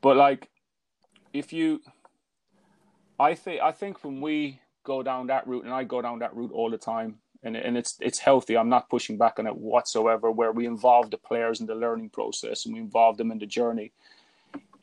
[0.00, 0.48] But like
[1.32, 1.80] if you
[3.18, 6.34] i think i think when we go down that route, and I go down that
[6.34, 7.18] route all the time.
[7.44, 8.56] And, and it's it's healthy.
[8.56, 10.32] I'm not pushing back on it whatsoever.
[10.32, 13.46] Where we involve the players in the learning process and we involve them in the
[13.46, 13.92] journey.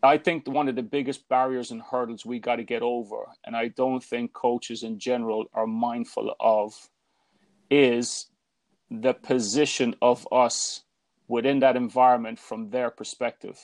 [0.01, 3.55] I think one of the biggest barriers and hurdles we got to get over, and
[3.57, 6.89] I don't think coaches in general are mindful of,
[7.69, 8.27] is
[8.91, 10.83] the position of us
[11.27, 13.57] within that environment from their perspective.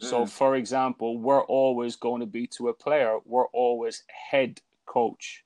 [0.00, 0.10] Mm.
[0.10, 5.44] So, for example, we're always going to be to a player, we're always head coach.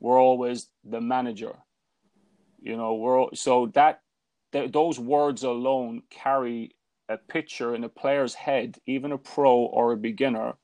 [0.00, 1.56] We're always the manager.
[2.60, 4.02] You know, we're so that
[4.52, 6.74] th- those words alone carry
[7.08, 10.54] a picture in a player's head, even a pro or a beginner,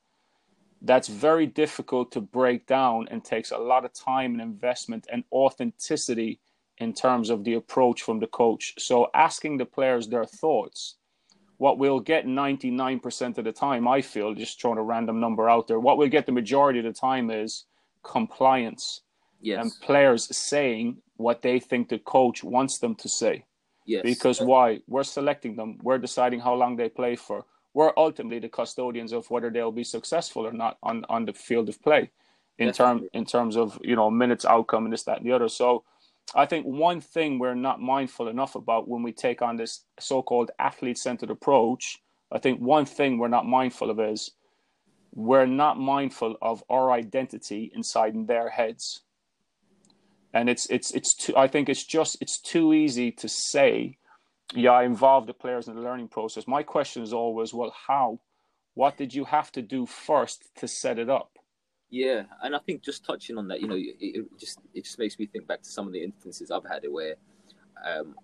[0.81, 5.23] that's very difficult to break down and takes a lot of time and investment and
[5.31, 6.39] authenticity
[6.77, 8.73] in terms of the approach from the coach.
[8.77, 10.95] So asking the players their thoughts,
[11.57, 15.67] what we'll get 99% of the time, I feel, just throwing a random number out
[15.67, 17.65] there, what we'll get the majority of the time is
[18.05, 19.01] compliance.
[19.41, 19.61] Yes.
[19.61, 23.45] And players saying what they think the coach wants them to say.
[23.85, 24.03] Yes.
[24.03, 24.81] Because why?
[24.87, 25.77] We're selecting them.
[25.83, 27.45] We're deciding how long they play for.
[27.73, 31.69] We're ultimately the custodians of whether they'll be successful or not on, on the field
[31.69, 32.09] of play
[32.57, 35.49] in term in terms of, you know, minutes outcome and this, that, and the other.
[35.49, 35.83] So
[36.33, 40.23] I think one thing we're not mindful enough about when we take on this so
[40.23, 41.99] called athlete centered approach,
[42.31, 44.31] I think one thing we're not mindful of is
[45.15, 49.01] we're not mindful of our identity inside in their heads
[50.35, 53.97] and it's it's it's too, I think it's just it's too easy to say,
[54.53, 56.45] yeah, I involve the players in the learning process.
[56.45, 58.19] My question is always, well, how?
[58.73, 61.39] What did you have to do first to set it up?
[61.89, 64.99] Yeah, and I think just touching on that, you know, it, it just it just
[64.99, 67.15] makes me think back to some of the instances I've had where,
[67.85, 68.15] um,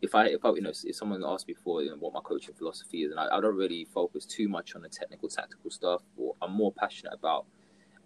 [0.00, 2.54] if I if I you know if someone asked me you know, what my coaching
[2.54, 6.02] philosophy is, and I, I don't really focus too much on the technical tactical stuff,
[6.16, 7.46] or I'm more passionate about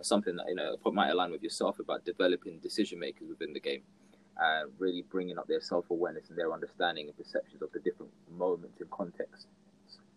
[0.00, 3.82] something that you know might align with yourself about developing decision makers within the game
[4.38, 8.10] and really bringing up their self awareness and their understanding and perceptions of the different
[8.30, 9.46] moments and contexts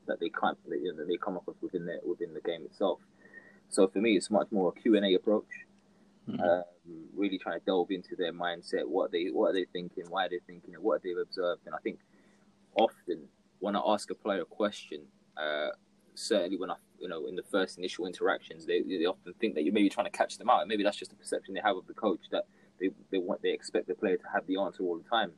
[0.08, 3.00] that they can't you know, they come across within the within the game itself.
[3.70, 5.66] So for me, it's much more a Q and A approach.
[6.30, 6.42] Mm-hmm.
[6.42, 6.64] Um,
[7.16, 10.30] really trying to delve into their mindset, what they what are they thinking, why are
[10.30, 12.00] they thinking it, what have they've observed, and I think
[12.76, 13.28] often
[13.60, 15.02] when I ask a player a question,
[15.38, 15.70] uh,
[16.16, 19.64] certainly when I you know in the first initial interactions they, they often think that
[19.64, 21.76] you're maybe trying to catch them out and maybe that's just a perception they have
[21.76, 22.46] of the coach that
[22.80, 25.32] they, they want they expect the player to have the answer all the time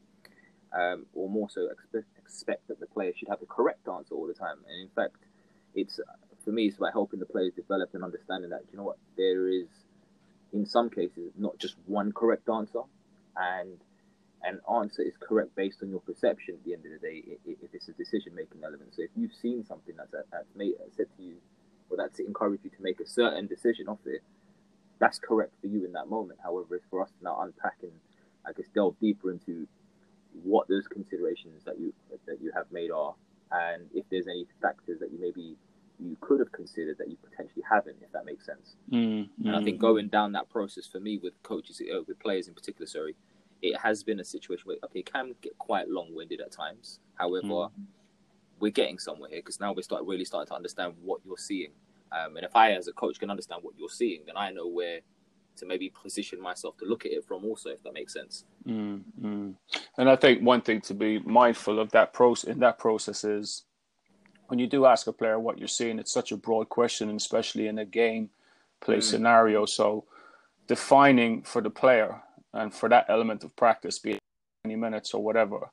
[0.78, 4.28] um, or more so expect, expect that the player should have the correct answer all
[4.28, 5.15] the time and in fact
[5.73, 6.00] it's
[6.43, 9.47] for me it's about helping the players develop and understanding that you know what there
[9.47, 9.67] is
[10.53, 12.81] in some cases not just one correct answer
[13.36, 13.77] and
[14.43, 17.73] an answer is correct based on your perception at the end of the day if
[17.73, 18.93] it's a decision making element.
[18.95, 21.36] So if you've seen something that's, uh, that's made, uh, said to you,
[21.89, 24.21] or that's encouraged you to make a certain decision off it,
[24.99, 26.39] that's correct for you in that moment.
[26.43, 27.91] However, it's for us to now unpack and
[28.45, 29.67] I guess delve deeper into
[30.43, 31.93] what those considerations that you
[32.27, 33.15] that you have made are,
[33.51, 35.55] and if there's any factors that you maybe
[35.99, 38.75] you could have considered that you potentially haven't, if that makes sense.
[38.91, 42.47] Mm, and I think going down that process for me with coaches, uh, with players
[42.47, 43.15] in particular, sorry,
[43.62, 46.99] it has been a situation where okay, it can get quite long-winded at times.
[47.15, 47.71] However, mm.
[48.60, 51.71] we're getting somewhere here because now we start really starting to understand what you're seeing.
[52.12, 54.67] Um, and if I, as a coach, can understand what you're seeing, then I know
[54.67, 54.99] where
[55.57, 57.43] to maybe position myself to look at it from.
[57.43, 58.45] Also, if that makes sense.
[58.67, 59.55] Mm, mm.
[59.97, 63.63] And I think one thing to be mindful of that process in that process is
[64.47, 65.99] when you do ask a player what you're seeing.
[65.99, 68.29] It's such a broad question, and especially in a game
[68.79, 69.03] play mm.
[69.03, 69.65] scenario.
[69.65, 70.05] So
[70.67, 72.21] defining for the player
[72.53, 74.19] and for that element of practice, be it
[74.63, 75.69] 20 minutes or whatever,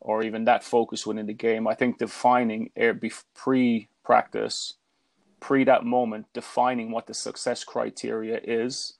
[0.00, 2.70] or even that focus within the game, I think defining
[3.34, 4.74] pre practice,
[5.40, 8.94] pre that moment, defining what the success criteria is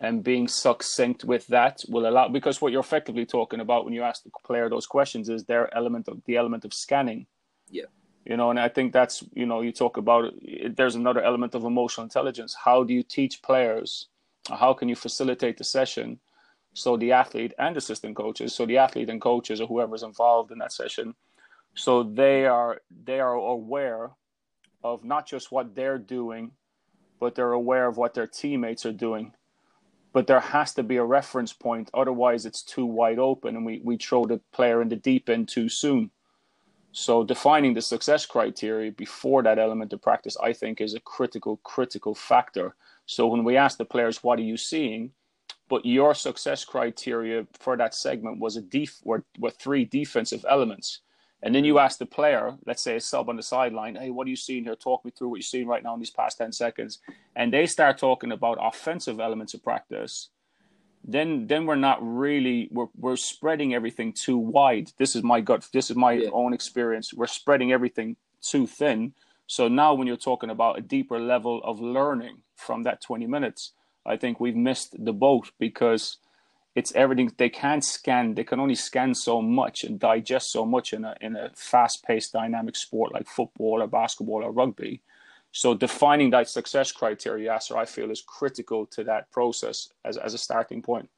[0.00, 4.02] and being succinct with that will allow because what you're effectively talking about when you
[4.02, 7.26] ask the player those questions is their element of the element of scanning.
[7.68, 7.86] Yeah.
[8.28, 10.34] You know, and I think that's you know you talk about
[10.76, 12.54] there's another element of emotional intelligence.
[12.54, 14.08] How do you teach players?
[14.50, 16.20] How can you facilitate the session
[16.74, 20.58] so the athlete and assistant coaches, so the athlete and coaches or whoever's involved in
[20.58, 21.14] that session,
[21.74, 24.10] so they are they are aware
[24.84, 26.52] of not just what they're doing,
[27.18, 29.32] but they're aware of what their teammates are doing.
[30.12, 33.80] But there has to be a reference point, otherwise it's too wide open and we,
[33.84, 36.10] we throw the player in the deep end too soon.
[36.98, 41.58] So defining the success criteria before that element of practice, I think, is a critical,
[41.58, 42.74] critical factor.
[43.06, 45.12] So when we ask the players, what are you seeing?
[45.68, 51.00] but your success criteria for that segment was a def were, were three defensive elements.
[51.42, 54.26] And then you ask the player, let's say a sub on the sideline, hey, what
[54.26, 54.74] are you seeing here?
[54.74, 56.98] Talk me through what you're seeing right now in these past 10 seconds.
[57.36, 60.30] And they start talking about offensive elements of practice.
[61.10, 64.92] Then then we're not really we're we're spreading everything too wide.
[64.98, 66.28] This is my gut this is my yeah.
[66.32, 67.14] own experience.
[67.14, 69.14] We're spreading everything too thin.
[69.46, 73.72] So now when you're talking about a deeper level of learning from that 20 minutes,
[74.04, 76.18] I think we've missed the boat because
[76.74, 80.92] it's everything they can't scan they can only scan so much and digest so much
[80.92, 85.00] in a in a fast-paced dynamic sport like football or basketball or rugby
[85.52, 90.34] so defining that success criteria Yasser, i feel is critical to that process as, as
[90.34, 91.08] a starting point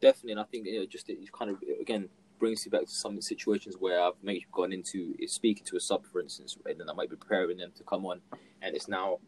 [0.00, 2.08] definitely and i think you know just kind of again
[2.38, 6.04] brings you back to some situations where I've maybe gone into speaking to a sub,
[6.06, 8.20] for instance, and then I might be preparing them to come on,
[8.62, 9.18] and it's now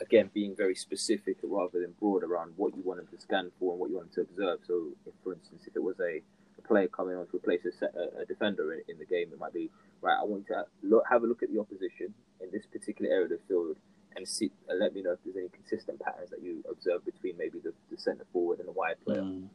[0.00, 3.72] again being very specific rather than broad around what you want them to scan for
[3.72, 4.60] and what you want them to observe.
[4.66, 6.20] So, if, for instance, if it was a,
[6.58, 9.28] a player coming on to replace a, set, a, a defender in, in, the game,
[9.32, 9.70] it might be
[10.02, 10.18] right.
[10.20, 10.56] I want you
[10.90, 13.76] to have a look at the opposition in this particular area of the field
[14.16, 17.36] and see and let me know if there's any consistent patterns that you observe between
[17.36, 19.46] maybe the, the centre forward and the wide player, mm.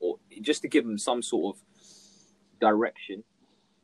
[0.00, 1.62] or just to give them some sort of
[2.60, 3.22] direction.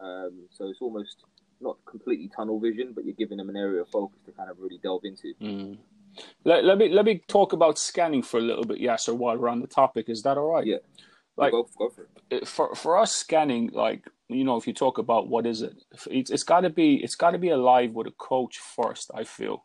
[0.00, 1.24] Um, so it's almost
[1.60, 4.58] not completely tunnel vision, but you're giving them an area of focus to kind of
[4.58, 5.34] really delve into.
[5.40, 5.78] Mm.
[6.44, 9.48] Let, let me let me talk about scanning for a little bit, Yasser, while we're
[9.48, 10.08] on the topic.
[10.08, 10.66] Is that all right?
[10.66, 10.76] Yeah.
[11.36, 12.48] Like go, go for it.
[12.48, 15.74] For for us, scanning, like you know, if you talk about what is it,
[16.10, 19.10] it's, it's got to be it's got to be alive with a coach first.
[19.14, 19.64] I feel,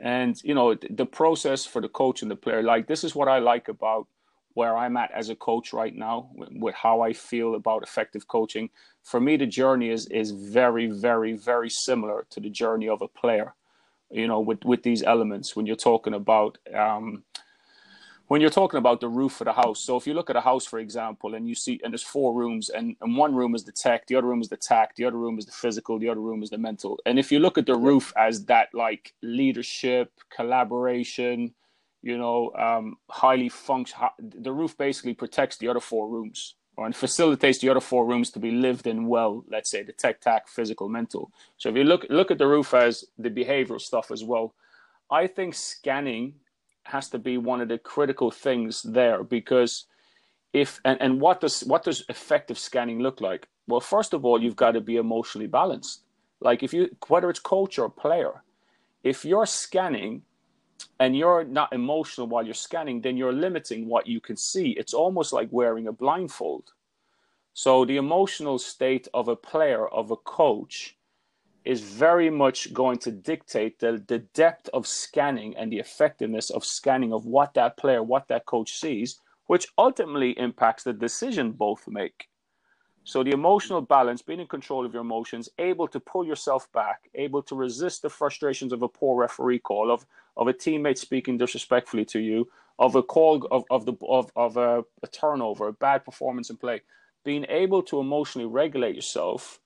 [0.00, 2.62] and you know, the process for the coach and the player.
[2.62, 4.06] Like this is what I like about
[4.54, 8.70] where I'm at as a coach right now, with, how I feel about effective coaching.
[9.02, 13.08] For me, the journey is is very, very, very similar to the journey of a
[13.08, 13.54] player
[14.10, 17.24] you know, with, with these elements when you're talking about um,
[18.28, 19.80] when you're talking about the roof of the house.
[19.80, 22.34] So if you look at a house, for example, and you see, and there's four
[22.34, 25.04] rooms, and, and one room is the tech, the other room is the tack, the
[25.04, 26.98] other room is the physical, the other room is the mental.
[27.06, 31.54] And if you look at the roof as that like leadership, collaboration,
[32.02, 36.94] you know, um, highly function, the roof basically protects the other four rooms or and
[36.94, 40.48] facilitates the other four rooms to be lived in well, let's say the tech tac,
[40.48, 41.32] physical, mental.
[41.56, 44.54] So if you look look at the roof as the behavioral stuff as well,
[45.10, 46.34] I think scanning
[46.86, 49.86] has to be one of the critical things there because
[50.52, 53.48] if and, and what does what does effective scanning look like?
[53.66, 56.02] Well, first of all, you've got to be emotionally balanced.
[56.40, 58.42] Like if you whether it's coach or player,
[59.02, 60.22] if you're scanning
[60.98, 64.70] and you're not emotional while you're scanning, then you're limiting what you can see.
[64.70, 66.72] It's almost like wearing a blindfold.
[67.54, 70.95] So the emotional state of a player, of a coach,
[71.66, 76.64] is very much going to dictate the, the depth of scanning and the effectiveness of
[76.64, 81.88] scanning of what that player, what that coach sees, which ultimately impacts the decision both
[81.88, 82.28] make.
[83.02, 87.08] So the emotional balance, being in control of your emotions, able to pull yourself back,
[87.14, 90.06] able to resist the frustrations of a poor referee call, of
[90.36, 92.48] of a teammate speaking disrespectfully to you,
[92.78, 96.56] of a call of, of the of, of a, a turnover, a bad performance in
[96.56, 96.82] play.
[97.24, 99.60] Being able to emotionally regulate yourself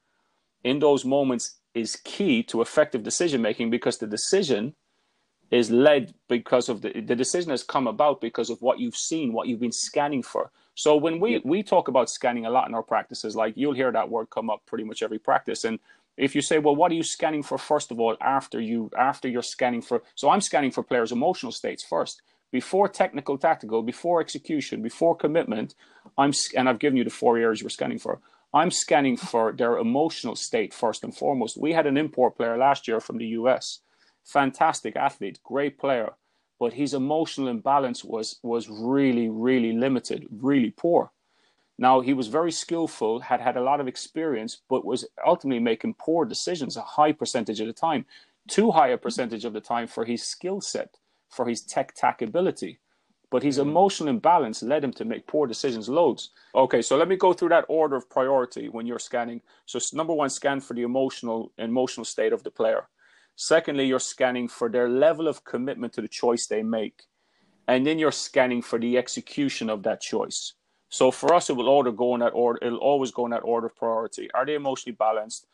[0.63, 4.75] in those moments is key to effective decision making because the decision
[5.51, 9.33] is led because of the the decision has come about because of what you've seen,
[9.33, 10.51] what you've been scanning for.
[10.75, 13.93] So when we we talk about scanning a lot in our practices, like you'll hear
[13.93, 15.65] that word come up pretty much every practice.
[15.65, 15.79] And
[16.17, 19.29] if you say, well, what are you scanning for first of all after you after
[19.29, 20.03] you're scanning for?
[20.15, 25.75] So I'm scanning for players' emotional states first before technical tactical before execution before commitment
[26.19, 28.21] i'm and i've given you the four areas we're scanning for
[28.53, 32.89] i'm scanning for their emotional state first and foremost we had an import player last
[32.89, 33.81] year from the us
[34.25, 36.13] fantastic athlete, great player,
[36.59, 41.11] but his emotional imbalance was was really really limited, really poor.
[41.79, 45.95] Now he was very skillful, had had a lot of experience, but was ultimately making
[45.95, 48.05] poor decisions a high percentage of the time,
[48.49, 50.99] too high a percentage of the time for his skill set,
[51.29, 52.79] for his tech tac ability.
[53.31, 56.31] But his emotional imbalance led him to make poor decisions loads.
[56.55, 59.41] Okay, so let me go through that order of priority when you're scanning.
[59.67, 62.89] So number one, scan for the emotional emotional state of the player.
[63.37, 67.05] Secondly, you're scanning for their level of commitment to the choice they make.
[67.69, 70.55] And then you're scanning for the execution of that choice.
[70.89, 72.59] So for us, it will order go in that order.
[72.61, 74.29] It'll always go in that order of priority.
[74.33, 75.47] Are they emotionally balanced?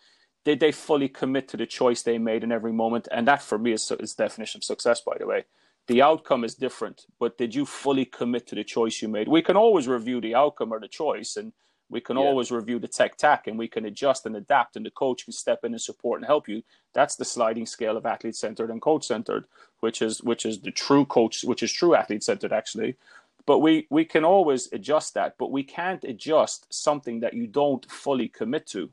[0.44, 3.06] Did they fully commit to the choice they made in every moment?
[3.12, 5.44] And that for me is, is definition of success, by the way.
[5.88, 9.28] The outcome is different, but did you fully commit to the choice you made?
[9.28, 11.52] We can always review the outcome or the choice and
[11.88, 12.24] we can yeah.
[12.24, 15.32] always review the tech tac and we can adjust and adapt, and the coach can
[15.32, 16.62] step in and support and help you.
[16.92, 19.44] That's the sliding scale of athlete centered and coach centered,
[19.80, 22.96] which is which is the true coach, which is true athlete centered actually.
[23.46, 27.88] But we we can always adjust that, but we can't adjust something that you don't
[27.90, 28.90] fully commit to.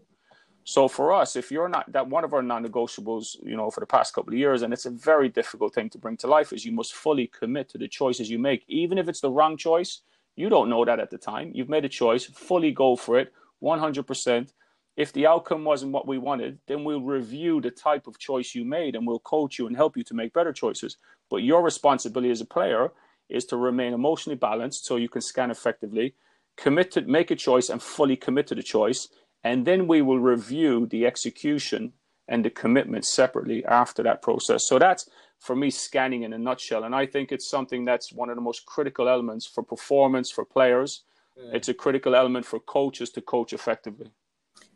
[0.65, 3.85] So for us, if you're not that one of our non-negotiables, you know, for the
[3.85, 6.65] past couple of years, and it's a very difficult thing to bring to life, is
[6.65, 10.01] you must fully commit to the choices you make, even if it's the wrong choice
[10.35, 11.51] you don't know that at the time.
[11.53, 14.53] You've made a choice, fully go for it, 100%.
[14.95, 18.63] If the outcome wasn't what we wanted, then we'll review the type of choice you
[18.65, 20.97] made and we'll coach you and help you to make better choices.
[21.29, 22.91] But your responsibility as a player
[23.29, 26.15] is to remain emotionally balanced so you can scan effectively,
[26.57, 29.07] commit to make a choice and fully commit to the choice.
[29.43, 31.93] And then we will review the execution
[32.27, 34.65] and the commitment separately after that process.
[34.65, 36.85] So that's for me scanning in a nutshell.
[36.85, 40.45] And I think it's something that's one of the most critical elements for performance for
[40.45, 41.03] players,
[41.39, 41.55] Mm.
[41.55, 44.11] It's a critical element for coaches to coach effectively.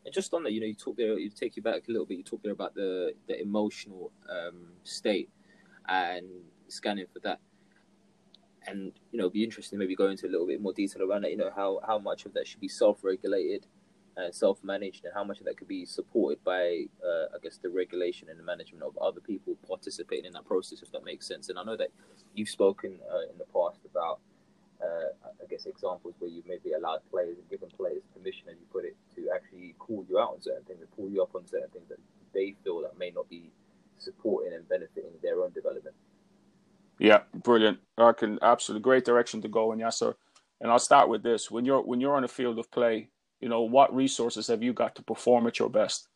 [0.04, 2.06] And just on that, you know, you talk there, you take you back a little
[2.06, 2.18] bit.
[2.18, 5.30] You talk there about the the emotional um, state
[5.88, 6.26] and
[6.68, 7.40] scanning for that.
[8.66, 11.22] And you know, it'd be interesting maybe go into a little bit more detail around
[11.22, 11.30] that.
[11.30, 13.66] You know, how how much of that should be self-regulated
[14.18, 17.70] and self-managed, and how much of that could be supported by, uh, I guess, the
[17.70, 21.48] regulation and the management of other people participating in that process, if that makes sense.
[21.48, 21.90] And I know that
[22.34, 24.18] you've spoken uh, in the past about
[24.82, 25.10] uh,
[25.42, 28.84] I guess examples where you've maybe allowed players and given players permission, as you put
[28.84, 31.70] it, to actually call you out on certain things and pull you up on certain
[31.70, 31.98] things that
[32.32, 33.50] they feel that may not be
[33.98, 35.96] supporting and benefiting their own development.
[36.98, 37.78] Yeah, brilliant.
[37.96, 40.14] I can absolutely great direction to go in, Yasser.
[40.60, 43.10] And I'll start with this: when you're when you're on a field of play,
[43.40, 46.08] you know what resources have you got to perform at your best?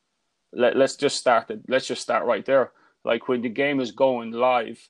[0.53, 1.61] Let, let's just start it.
[1.69, 2.73] Let's just start right there.
[3.05, 4.89] Like when the game is going live,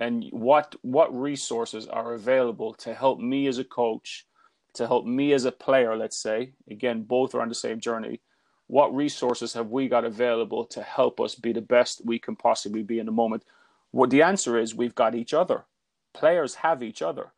[0.00, 4.26] and what what resources are available to help me as a coach
[4.74, 8.20] to help me as a player let's say again both are on the same journey
[8.66, 12.82] what resources have we got available to help us be the best we can possibly
[12.82, 13.42] be in the moment
[13.90, 15.64] what the answer is we've got each other
[16.12, 17.32] players have each other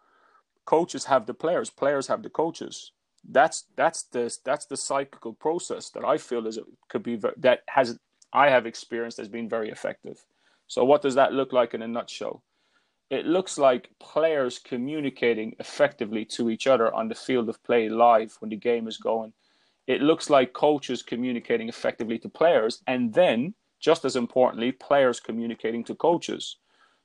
[0.65, 2.93] coaches have the players players have the coaches
[3.31, 6.59] that's that's the that's the cyclical process that i feel is
[6.89, 7.99] could be that has
[8.33, 10.25] i have experienced as being very effective
[10.67, 12.43] so what does that look like in a nutshell
[13.11, 18.37] it looks like players communicating effectively to each other on the field of play live
[18.41, 19.33] when the game is going.
[19.87, 25.85] It looks like coaches communicating effectively to players, and then, just as importantly, players communicating
[25.85, 26.57] to coaches.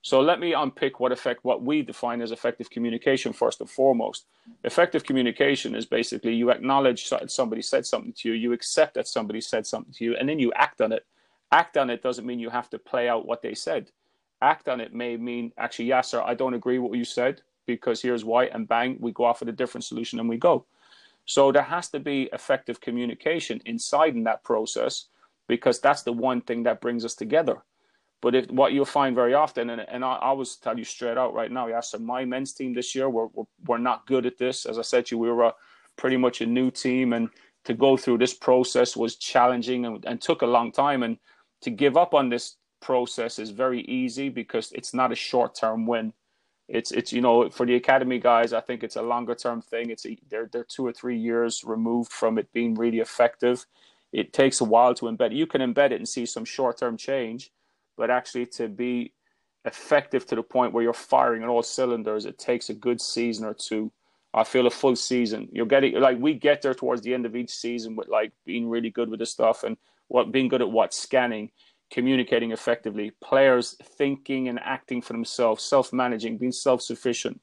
[0.04, 4.28] So let me unpick what effect what we define as effective communication first and foremost.
[4.64, 9.08] Effective communication is basically you acknowledge that somebody said something to you, you accept that
[9.08, 11.06] somebody said something to you, and then you act on it.
[11.52, 13.90] Act on it doesn't mean you have to play out what they said
[14.44, 17.42] act on it may mean actually, yes, sir, I don't agree with what you said
[17.66, 20.66] because here's why, and bang, we go off with a different solution and we go.
[21.26, 25.06] So there has to be effective communication inside in that process
[25.48, 27.64] because that's the one thing that brings us together.
[28.24, 31.18] But if what you'll find very often, and, and I, I was tell you straight
[31.18, 34.38] out right now, Yasser, my men's team this year, we're, we're, we're not good at
[34.38, 34.66] this.
[34.66, 35.54] As I said to you, we were a,
[35.98, 37.28] pretty much a new team, and
[37.66, 41.04] to go through this process was challenging and, and took a long time.
[41.04, 41.18] And
[41.64, 45.86] to give up on this process is very easy because it's not a short term
[45.86, 46.14] win.
[46.70, 49.90] It's it's you know for the academy guys, I think it's a longer term thing.
[49.90, 53.66] It's a, they're they're two or three years removed from it being really effective.
[54.14, 55.36] It takes a while to embed.
[55.36, 57.52] You can embed it and see some short term change,
[57.98, 59.14] but actually to be
[59.66, 63.46] effective to the point where you're firing on all cylinders, it takes a good season
[63.46, 63.92] or two.
[64.34, 65.48] I feel a full season.
[65.52, 68.68] You're getting like we get there towards the end of each season with like being
[68.68, 69.78] really good with the stuff and
[70.08, 71.52] what being good at what scanning
[71.94, 77.40] communicating effectively, players thinking and acting for themselves, self-managing, being self-sufficient.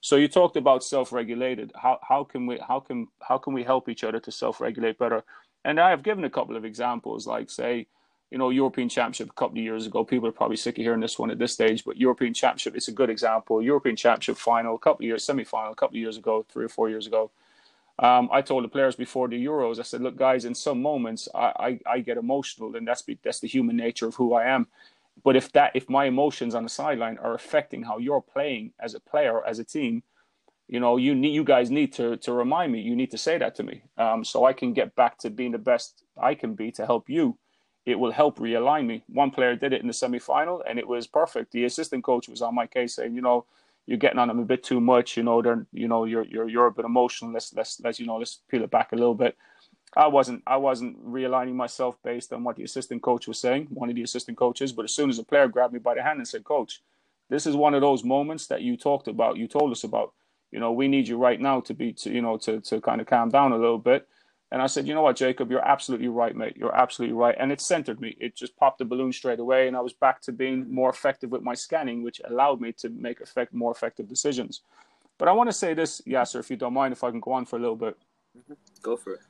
[0.00, 1.72] So you talked about self-regulated.
[1.74, 5.24] How how can we how can how can we help each other to self-regulate better?
[5.64, 7.88] And I have given a couple of examples, like say,
[8.30, 10.04] you know, European Championship a couple of years ago.
[10.04, 12.88] People are probably sick of hearing this one at this stage, but European Championship is
[12.88, 13.62] a good example.
[13.62, 16.68] European Championship final a couple of years, semi-final a couple of years ago, three or
[16.68, 17.30] four years ago.
[17.98, 21.28] Um, I told the players before the Euros, I said, look, guys, in some moments
[21.34, 21.52] I,
[21.86, 24.68] I, I get emotional, and that's that's the human nature of who I am.
[25.24, 28.94] But if that if my emotions on the sideline are affecting how you're playing as
[28.94, 30.04] a player, as a team,
[30.68, 32.80] you know, you need you guys need to to remind me.
[32.80, 35.52] You need to say that to me, um, so I can get back to being
[35.52, 37.36] the best I can be to help you.
[37.88, 39.02] It will help realign me.
[39.08, 41.52] One player did it in the semi final and it was perfect.
[41.52, 43.46] The assistant coach was on my case saying, you know,
[43.86, 45.16] you're getting on them a bit too much.
[45.16, 47.32] You know, they're you know you're you're you're a bit emotional.
[47.32, 49.38] Let's let's let's you know let's peel it back a little bit.
[49.96, 53.88] I wasn't I wasn't realigning myself based on what the assistant coach was saying, one
[53.88, 54.70] of the assistant coaches.
[54.70, 56.82] But as soon as the player grabbed me by the hand and said, "Coach,
[57.30, 60.12] this is one of those moments that you talked about, you told us about.
[60.52, 63.00] You know, we need you right now to be to you know to to kind
[63.00, 64.06] of calm down a little bit."
[64.50, 66.56] And I said, you know what, Jacob, you're absolutely right, mate.
[66.56, 67.36] You're absolutely right.
[67.38, 68.16] And it centered me.
[68.18, 69.68] It just popped the balloon straight away.
[69.68, 72.88] And I was back to being more effective with my scanning, which allowed me to
[72.88, 74.62] make effect, more effective decisions.
[75.18, 77.32] But I want to say this, Yasser, if you don't mind, if I can go
[77.32, 77.98] on for a little bit.
[78.38, 78.54] Mm-hmm.
[78.82, 79.20] Go for it.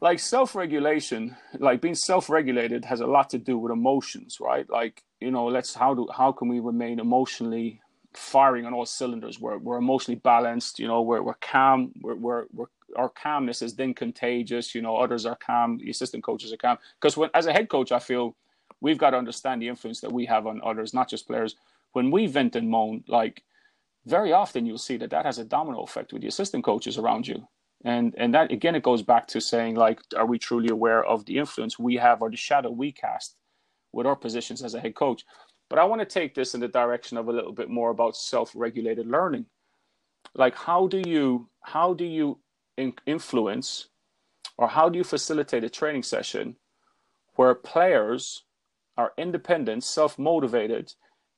[0.00, 4.68] Like self regulation, like being self regulated has a lot to do with emotions, right?
[4.68, 7.80] Like, you know, let's, how do, how can we remain emotionally
[8.14, 9.40] firing on all cylinders?
[9.40, 13.74] We're, we're emotionally balanced, you know, we're, we're calm, we're, we're, we're our calmness is
[13.74, 14.74] then contagious.
[14.74, 16.78] You know, others are calm, the assistant coaches are calm.
[17.00, 18.36] Because when as a head coach, I feel
[18.80, 21.56] we've got to understand the influence that we have on others, not just players.
[21.92, 23.42] When we vent and moan, like
[24.06, 27.26] very often you'll see that that has a domino effect with the assistant coaches around
[27.26, 27.46] you.
[27.84, 31.24] And and that again, it goes back to saying like, are we truly aware of
[31.26, 33.36] the influence we have or the shadow we cast
[33.92, 35.24] with our positions as a head coach?
[35.68, 38.16] But I want to take this in the direction of a little bit more about
[38.16, 39.46] self-regulated learning.
[40.34, 42.38] Like how do you how do you
[42.76, 43.88] in- influence
[44.56, 46.56] or how do you facilitate a training session
[47.36, 48.44] where players
[48.96, 50.92] are independent, self-motivated,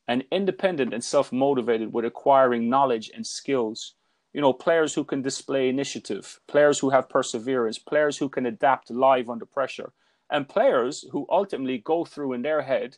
[0.08, 3.94] and independent and self-motivated with acquiring knowledge and skills?
[4.32, 8.90] You know, players who can display initiative, players who have perseverance, players who can adapt
[8.90, 9.92] live under pressure,
[10.30, 12.96] and players who ultimately go through in their head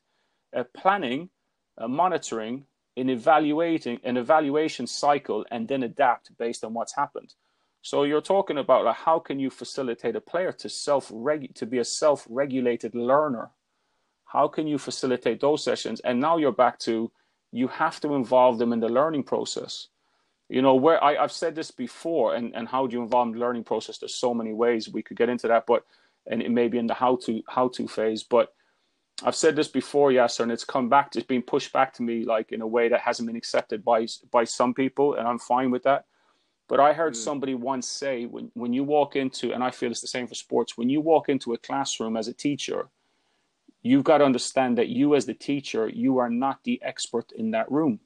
[0.55, 1.31] uh, planning,
[1.79, 7.35] uh, monitoring, in evaluating an evaluation cycle, and then adapt based on what's happened.
[7.81, 11.79] So you're talking about like, how can you facilitate a player to self to be
[11.79, 13.51] a self-regulated learner?
[14.27, 16.01] How can you facilitate those sessions?
[16.01, 17.11] And now you're back to
[17.51, 19.89] you have to involve them in the learning process
[20.53, 23.33] you know where I, have said this before and, and how do you involve in
[23.35, 25.85] the learning process there's so many ways we could get into that but
[26.27, 28.53] and it may be in the how to how to phase but
[29.25, 32.25] i've said this before yes and it's come back it's been pushed back to me
[32.25, 35.71] like in a way that hasn't been accepted by by some people and i'm fine
[35.71, 36.07] with that
[36.69, 37.17] but i heard mm.
[37.17, 40.35] somebody once say when, when you walk into and i feel it's the same for
[40.35, 42.89] sports when you walk into a classroom as a teacher
[43.83, 47.51] you've got to understand that you as the teacher you are not the expert in
[47.51, 48.01] that room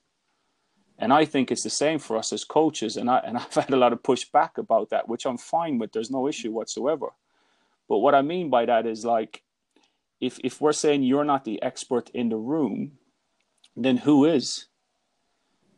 [0.99, 2.97] and I think it's the same for us as coaches.
[2.97, 5.93] And I and I've had a lot of pushback about that, which I'm fine with.
[5.93, 7.09] There's no issue whatsoever.
[7.89, 9.43] But what I mean by that is like
[10.21, 12.93] if if we're saying you're not the expert in the room,
[13.77, 14.67] then who is?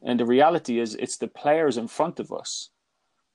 [0.03, 2.71] And the reality is it's the players in front of us.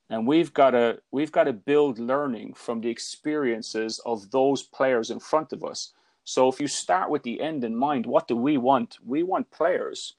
[0.10, 5.10] And we've got to we've got to build learning from the experiences of those players
[5.10, 5.92] in front of us.
[6.24, 8.98] So if you start with the end in mind, what do we want?
[9.06, 10.16] We want players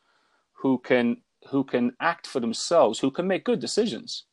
[0.52, 1.18] who can
[1.48, 4.24] who can act for themselves, who can make good decisions.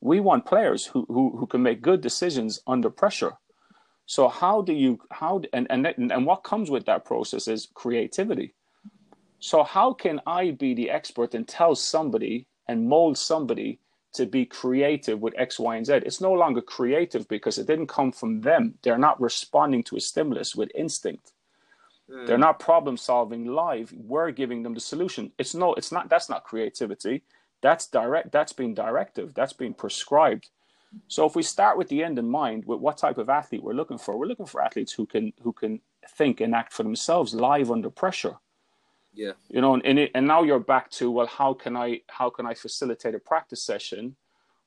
[0.00, 3.38] We want players who, who, who can make good decisions under pressure.
[4.06, 8.54] So how do you how and and and what comes with that process is creativity.
[9.40, 13.80] So how can I be the expert and tell somebody and mold somebody
[14.14, 15.94] to be creative with X, Y, and Z?
[16.06, 18.74] It's no longer creative because it didn't come from them.
[18.82, 21.32] They're not responding to a stimulus with instinct.
[22.10, 22.26] Mm.
[22.26, 23.92] They're not problem solving live.
[23.92, 25.32] We're giving them the solution.
[25.38, 26.08] It's no, it's not.
[26.08, 27.24] That's not creativity.
[27.60, 28.30] That's direct.
[28.30, 29.34] That's being directive.
[29.34, 30.48] That's being prescribed.
[31.08, 33.74] So if we start with the end in mind, with what type of athlete we're
[33.74, 35.80] looking for, we're looking for athletes who can who can
[36.10, 38.36] think and act for themselves live under pressure.
[39.12, 39.32] Yeah.
[39.48, 42.30] You know, and and, it, and now you're back to well, how can I how
[42.30, 44.16] can I facilitate a practice session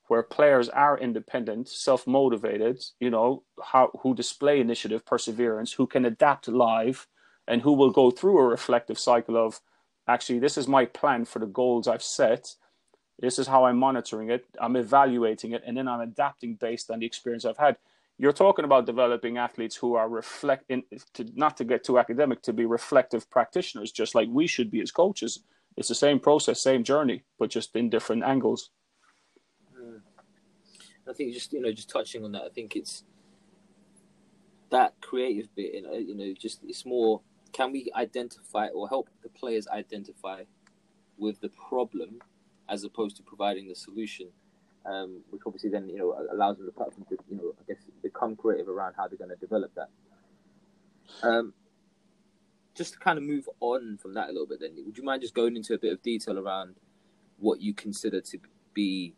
[0.08, 6.04] where players are independent, self motivated, you know, how who display initiative, perseverance, who can
[6.04, 7.06] adapt live,
[7.46, 9.60] and who will go through a reflective cycle of
[10.08, 12.56] actually this is my plan for the goals I've set.
[13.20, 14.46] This is how I'm monitoring it.
[14.58, 17.76] I'm evaluating it, and then I'm adapting based on the experience I've had.
[18.16, 20.82] You're talking about developing athletes who are reflect in,
[21.14, 24.80] to, not to get too academic, to be reflective practitioners, just like we should be
[24.80, 25.40] as coaches.
[25.76, 28.70] It's the same process, same journey, but just in different angles.
[29.78, 30.00] Mm.
[31.08, 33.04] I think just you know, just touching on that, I think it's
[34.70, 35.74] that creative bit.
[35.74, 37.20] You know, you know, just it's more
[37.52, 40.44] can we identify or help the players identify
[41.18, 42.20] with the problem
[42.70, 44.28] as opposed to providing the solution,
[44.86, 47.82] um, which obviously then you know allows them the platform to you know I guess
[48.02, 49.88] become creative around how they're going to develop that.
[51.22, 51.52] Um,
[52.74, 55.22] just to kind of move on from that a little bit, then would you mind
[55.22, 56.76] just going into a bit of detail around
[57.38, 58.38] what you consider to
[58.72, 59.14] be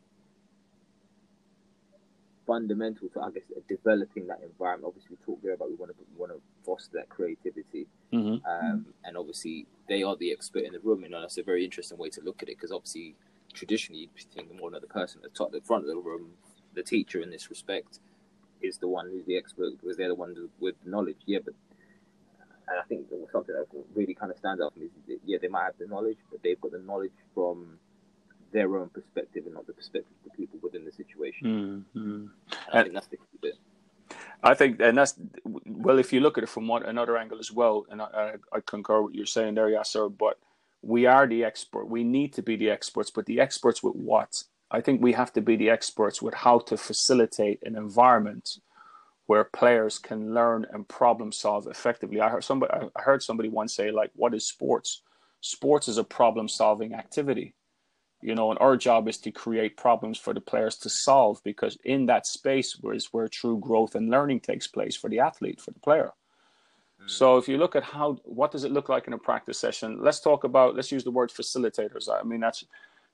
[2.46, 4.86] fundamental to I guess developing that environment.
[4.88, 8.44] Obviously, we talked there about we want to we want to foster that creativity, mm-hmm.
[8.46, 11.98] um, and obviously they are the expert in the room, and that's a very interesting
[11.98, 13.14] way to look at it because obviously
[13.52, 16.30] traditionally you'd think more of the person at the top, the front of the room,
[16.74, 18.00] the teacher in this respect,
[18.60, 21.18] is the one who's the expert because they're the one with knowledge.
[21.26, 21.54] Yeah, but
[22.68, 25.38] and I think something that really kind of stands out for me is that, yeah,
[25.40, 27.78] they might have the knowledge, but they've got the knowledge from
[28.52, 31.84] their own perspective and not the perspective of the people within the situation.
[31.94, 32.26] Mm-hmm.
[32.72, 33.54] I and think that's the key bit.
[34.44, 37.52] I think, and that's well, if you look at it from one another angle as
[37.52, 38.06] well, and I,
[38.52, 40.12] I, I concur with what you're saying there, Yasser.
[40.16, 40.38] But
[40.82, 41.86] we are the expert.
[41.86, 44.42] We need to be the experts, but the experts with what?
[44.70, 48.58] I think we have to be the experts with how to facilitate an environment
[49.26, 52.20] where players can learn and problem solve effectively.
[52.20, 55.02] I heard somebody, I heard somebody once say, like, "What is sports?
[55.40, 57.54] Sports is a problem solving activity."
[58.22, 61.76] you know, and our job is to create problems for the players to solve because
[61.84, 65.72] in that space is where true growth and learning takes place for the athlete, for
[65.72, 66.12] the player.
[67.04, 67.10] Mm.
[67.10, 69.98] So if you look at how what does it look like in a practice session,
[70.02, 72.08] let's talk about let's use the word facilitators.
[72.10, 72.64] I mean that's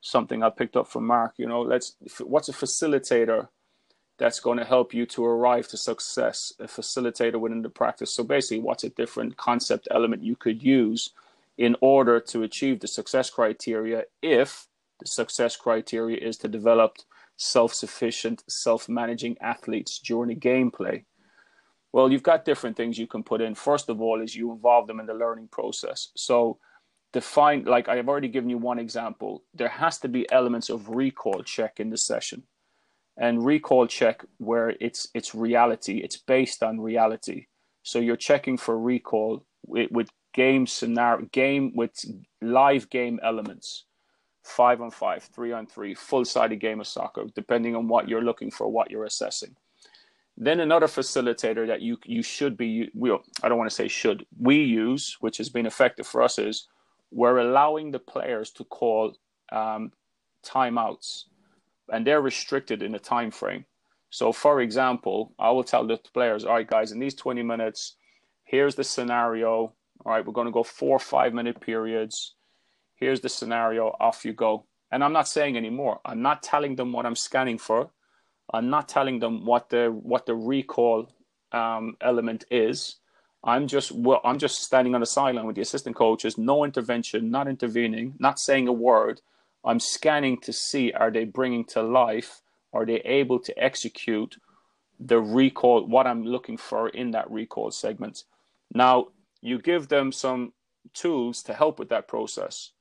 [0.00, 1.34] something I picked up from Mark.
[1.38, 3.48] You know, let's what's a facilitator
[4.18, 6.52] that's going to help you to arrive to success?
[6.60, 8.12] A facilitator within the practice.
[8.14, 11.10] So basically, what's a different concept element you could use
[11.56, 14.68] in order to achieve the success criteria if
[15.00, 16.98] The success criteria is to develop
[17.36, 21.04] self sufficient, self managing athletes during a gameplay.
[21.92, 23.54] Well, you've got different things you can put in.
[23.54, 26.08] First of all, is you involve them in the learning process.
[26.16, 26.58] So,
[27.12, 31.42] define, like I've already given you one example, there has to be elements of recall
[31.42, 32.42] check in the session.
[33.16, 37.46] And recall check where it's it's reality, it's based on reality.
[37.82, 42.04] So you're checking for recall with, with game scenario, game with
[42.40, 43.86] live game elements,
[44.44, 48.22] five on five, three on three, full sided game of soccer, depending on what you're
[48.22, 49.56] looking for, what you're assessing.
[50.40, 53.10] Then another facilitator that you you should be we
[53.42, 56.68] I don't want to say should we use, which has been effective for us, is
[57.10, 59.16] we're allowing the players to call
[59.50, 59.90] um,
[60.46, 61.24] timeouts,
[61.92, 63.64] and they're restricted in a time frame.
[64.10, 67.96] So, for example, I will tell the players, all right, guys, in these 20 minutes,
[68.44, 69.74] here's the scenario.
[70.06, 72.34] All right, we're going to go four or five minute periods.
[72.94, 73.96] Here's the scenario.
[73.98, 74.66] Off you go.
[74.90, 76.00] And I'm not saying anymore.
[76.04, 77.90] I'm not telling them what I'm scanning for.
[78.52, 81.08] I'm not telling them what the what the recall
[81.52, 82.96] um, element is.
[83.44, 87.30] I'm just well, I'm just standing on the sideline with the assistant coaches, no intervention,
[87.30, 89.20] not intervening, not saying a word.
[89.64, 92.42] I'm scanning to see are they bringing to life,
[92.72, 94.36] are they able to execute
[95.00, 98.24] the recall, what I'm looking for in that recall segment.
[98.74, 99.08] Now,
[99.40, 100.52] you give them some
[100.92, 102.72] tools to help with that process.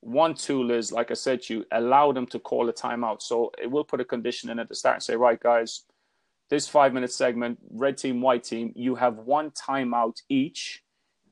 [0.00, 3.20] One tool is, like I said to you, allow them to call a timeout.
[3.22, 5.82] So it will put a condition in at the start and say, right, guys,
[6.48, 10.82] this five minute segment, red team, white team, you have one timeout each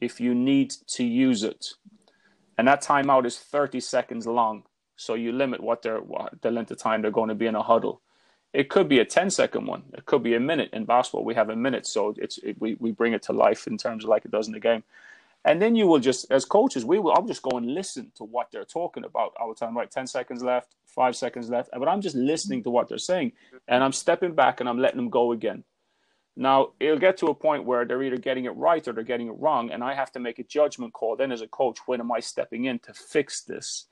[0.01, 1.75] if you need to use it.
[2.57, 4.65] And that timeout is 30 seconds long.
[4.97, 7.55] So you limit what they're what, the length of time they're going to be in
[7.55, 8.03] a huddle.
[8.53, 9.85] It could be a 10 second one.
[9.93, 10.71] It could be a minute.
[10.73, 13.67] In basketball, we have a minute, so it's it, we we bring it to life
[13.67, 14.83] in terms of like it does in the game.
[15.45, 17.13] And then you will just, as coaches, we will.
[17.13, 19.33] I'll just go and listen to what they're talking about.
[19.41, 22.71] Will tell them, right, 10 seconds left, five seconds left, but I'm just listening to
[22.71, 23.33] what they're saying,
[23.69, 25.65] and I'm stepping back and I'm letting them go again.
[26.37, 29.29] Now it'll get to a point where they're either getting it right or they're getting
[29.29, 31.17] it wrong, and I have to make a judgment call.
[31.17, 33.87] Then, as a coach, when am I stepping in to fix this?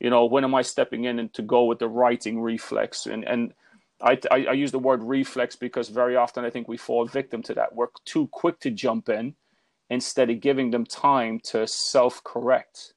[0.00, 3.06] You know, when am I stepping in and to go with the righting reflex?
[3.06, 3.54] And and
[4.00, 7.42] I, I, I use the word reflex because very often I think we fall victim
[7.44, 7.74] to that.
[7.74, 9.34] We're too quick to jump in
[9.92, 12.94] instead of giving them time to self correct,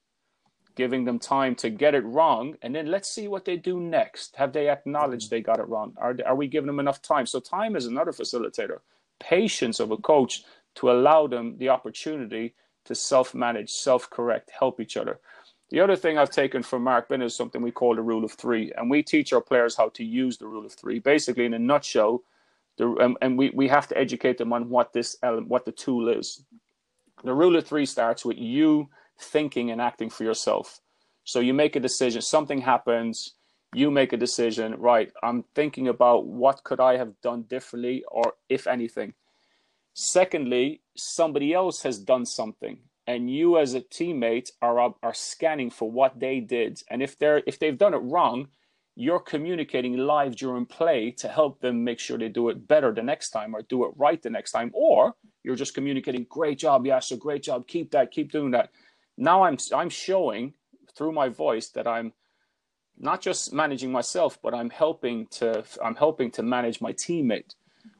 [0.76, 4.34] giving them time to get it wrong, and then let's see what they do next.
[4.36, 5.92] Have they acknowledged they got it wrong?
[5.98, 7.26] Are, are we giving them enough time?
[7.26, 8.78] So, time is another facilitator.
[9.20, 10.44] Patience of a coach
[10.76, 12.54] to allow them the opportunity
[12.86, 15.20] to self manage, self correct, help each other.
[15.68, 18.32] The other thing I've taken from Mark Ben is something we call the rule of
[18.32, 20.98] three, and we teach our players how to use the rule of three.
[20.98, 22.22] Basically, in a nutshell,
[22.78, 26.42] the, and, we, we have to educate them on what this what the tool is.
[27.24, 28.88] The rule of three starts with you
[29.18, 30.80] thinking and acting for yourself.
[31.24, 33.34] So you make a decision, something happens,
[33.74, 35.10] you make a decision, right?
[35.22, 39.14] I'm thinking about what could I have done differently or if anything.
[39.94, 45.90] Secondly, somebody else has done something and you as a teammate are are scanning for
[45.90, 48.48] what they did and if they're if they've done it wrong,
[48.98, 53.02] you're communicating live during play to help them make sure they do it better the
[53.02, 56.86] next time or do it right the next time or you're just communicating great job
[56.86, 58.70] yes a great job keep that keep doing that.
[59.16, 60.54] Now i'm i'm showing
[60.96, 62.12] through my voice that i'm
[62.98, 67.54] not just managing myself but i'm helping to i'm helping to manage my teammate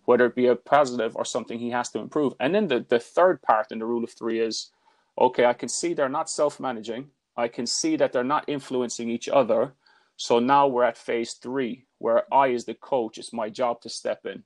[0.06, 2.32] whether it be a positive or something he has to improve.
[2.40, 4.70] And then the, the third part in the rule of three is
[5.18, 7.10] okay i can see they're not self-managing.
[7.36, 9.74] I can see that they're not influencing each other
[10.16, 13.88] so now we're at phase three, where I, as the coach, it's my job to
[13.88, 14.44] step in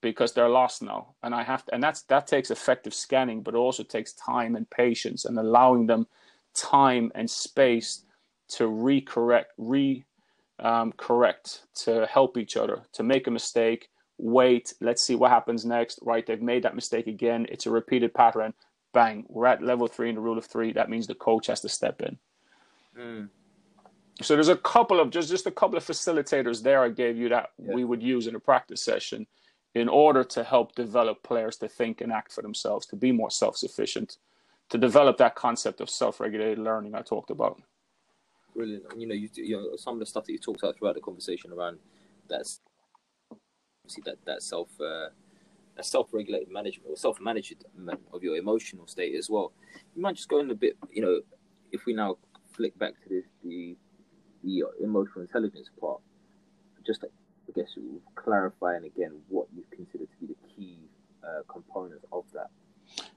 [0.00, 3.54] because they're lost now, and I have to, and that's that takes effective scanning, but
[3.54, 6.06] also takes time and patience and allowing them
[6.54, 8.04] time and space
[8.48, 10.04] to recorrect, re
[10.58, 13.88] um, correct, to help each other, to make a mistake.
[14.18, 15.98] Wait, let's see what happens next.
[16.02, 17.46] Right, they've made that mistake again.
[17.48, 18.54] It's a repeated pattern.
[18.92, 20.72] Bang, we're at level three in the rule of three.
[20.72, 22.18] That means the coach has to step in.
[22.98, 23.28] Mm.
[24.20, 27.28] So there's a couple of just just a couple of facilitators there I gave you
[27.30, 27.74] that Yeah.
[27.74, 29.26] we would use in a practice session
[29.74, 33.30] in order to help develop players to think and act for themselves, to be more
[33.30, 34.18] self-sufficient,
[34.68, 37.62] to develop that concept of self-regulated learning I talked about.
[38.54, 38.84] Brilliant.
[38.90, 40.94] And, you know, you, you know, some of the stuff that you talked about throughout
[40.94, 41.78] the conversation around
[42.28, 42.60] that's
[43.82, 45.08] obviously that that self uh,
[45.76, 47.64] that self-regulated management or self-management
[48.12, 49.52] of your emotional state as well.
[49.96, 50.76] You might just go in a bit.
[50.90, 51.20] You know,
[51.72, 52.18] if we now
[52.52, 53.76] flick back to the the,
[54.42, 56.00] the emotional intelligence part,
[56.86, 57.76] just I guess
[58.14, 60.78] clarifying again what you consider to be the key
[61.24, 62.50] uh, components of that.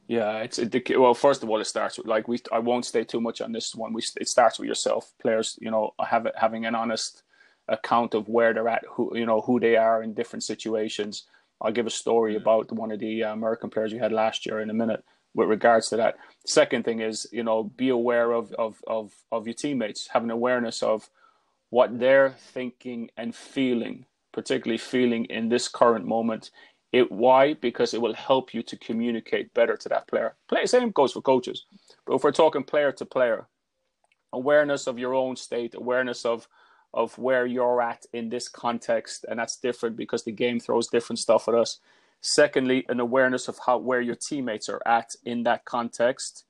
[0.08, 1.16] Yeah, it's it, well.
[1.16, 2.40] First of all, it starts with like we.
[2.52, 3.92] I won't stay too much on this one.
[3.92, 5.12] We it starts with yourself.
[5.20, 7.24] Players, you know, have having an honest
[7.68, 11.24] account of where they're at, who you know who they are in different situations.
[11.60, 12.42] I'll give a story mm-hmm.
[12.42, 15.04] about one of the uh, American players we had last year in a minute
[15.36, 16.16] with regards to that.
[16.46, 20.32] Second thing is, you know, be aware of of of of your teammates, have an
[20.32, 21.10] awareness of
[21.70, 26.50] what they're thinking and feeling, particularly feeling in this current moment
[26.96, 27.56] it why?
[27.56, 30.36] Because it will help you to communicate better to that player.
[30.48, 31.66] Play same goes for coaches.
[32.06, 33.48] But if we're talking player to player,
[34.32, 36.48] awareness of your own state, awareness of
[36.94, 41.20] of where you're at in this context, and that's different because the game throws different
[41.20, 41.80] stuff at us.
[42.28, 46.46] Secondly, an awareness of how where your teammates are at in that context,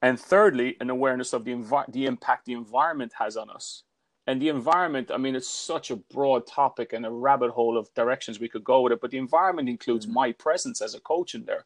[0.00, 3.82] and thirdly, an awareness of the envi- the impact the environment has on us.
[4.28, 7.92] And the environment i mean it's such a broad topic and a rabbit hole of
[7.94, 10.14] directions we could go with it but the environment includes mm-hmm.
[10.14, 11.64] my presence as a coach in there.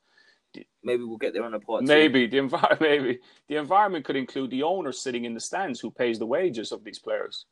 [0.83, 3.19] Maybe we'll get there on a part maybe the environment maybe.
[3.49, 6.85] The environment could include the owner sitting in the stands who pays the wages of
[6.85, 7.45] these players.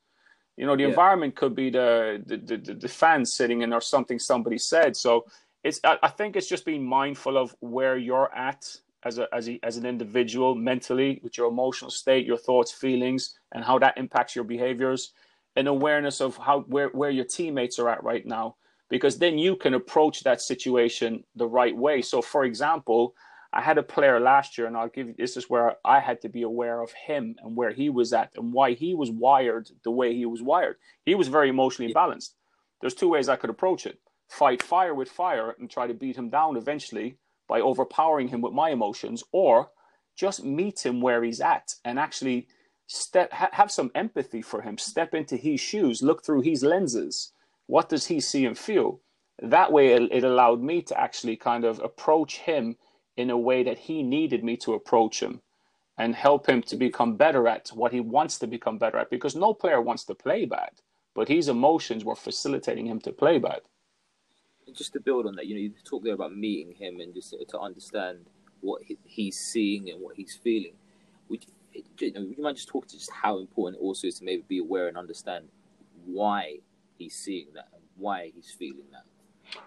[0.57, 0.95] You know the yeah.
[0.95, 4.97] environment could be the the, the the fans sitting in or something somebody said.
[4.97, 5.27] So
[5.63, 8.67] it's I, I think it's just being mindful of where you're at
[9.05, 13.39] as a as a, as an individual mentally with your emotional state your thoughts feelings
[13.53, 15.13] and how that impacts your behaviors
[15.57, 18.57] an awareness of how where, where your teammates are at right now
[18.89, 22.03] because then you can approach that situation the right way.
[22.03, 23.15] So for example
[23.53, 26.21] i had a player last year and i'll give you this is where i had
[26.21, 29.69] to be aware of him and where he was at and why he was wired
[29.83, 30.77] the way he was wired.
[31.05, 32.37] He was very emotionally balanced.
[32.81, 33.99] There's two ways i could approach it
[34.31, 37.17] fight fire with fire and try to beat him down eventually
[37.49, 39.71] by overpowering him with my emotions or
[40.17, 42.47] just meet him where he's at and actually
[42.87, 47.33] step ha- have some empathy for him step into his shoes look through his lenses.
[47.67, 49.01] What does he see and feel?
[49.43, 52.77] That way it, it allowed me to actually kind of approach him
[53.17, 55.41] in a way that he needed me to approach him
[55.99, 59.35] and help him to become better at what he wants to become better at because
[59.35, 60.71] no player wants to play bad
[61.15, 63.61] but his emotions were facilitating him to play bad
[64.75, 67.35] just to build on that, you know, you talk there about meeting him and just
[67.49, 68.19] to understand
[68.61, 70.73] what he's seeing and what he's feeling.
[71.29, 71.47] Would
[71.99, 74.25] you, know, would you mind just talking to just how important it also is to
[74.25, 75.47] maybe be aware and understand
[76.05, 76.59] why
[76.99, 79.05] he's seeing that and why he's feeling that?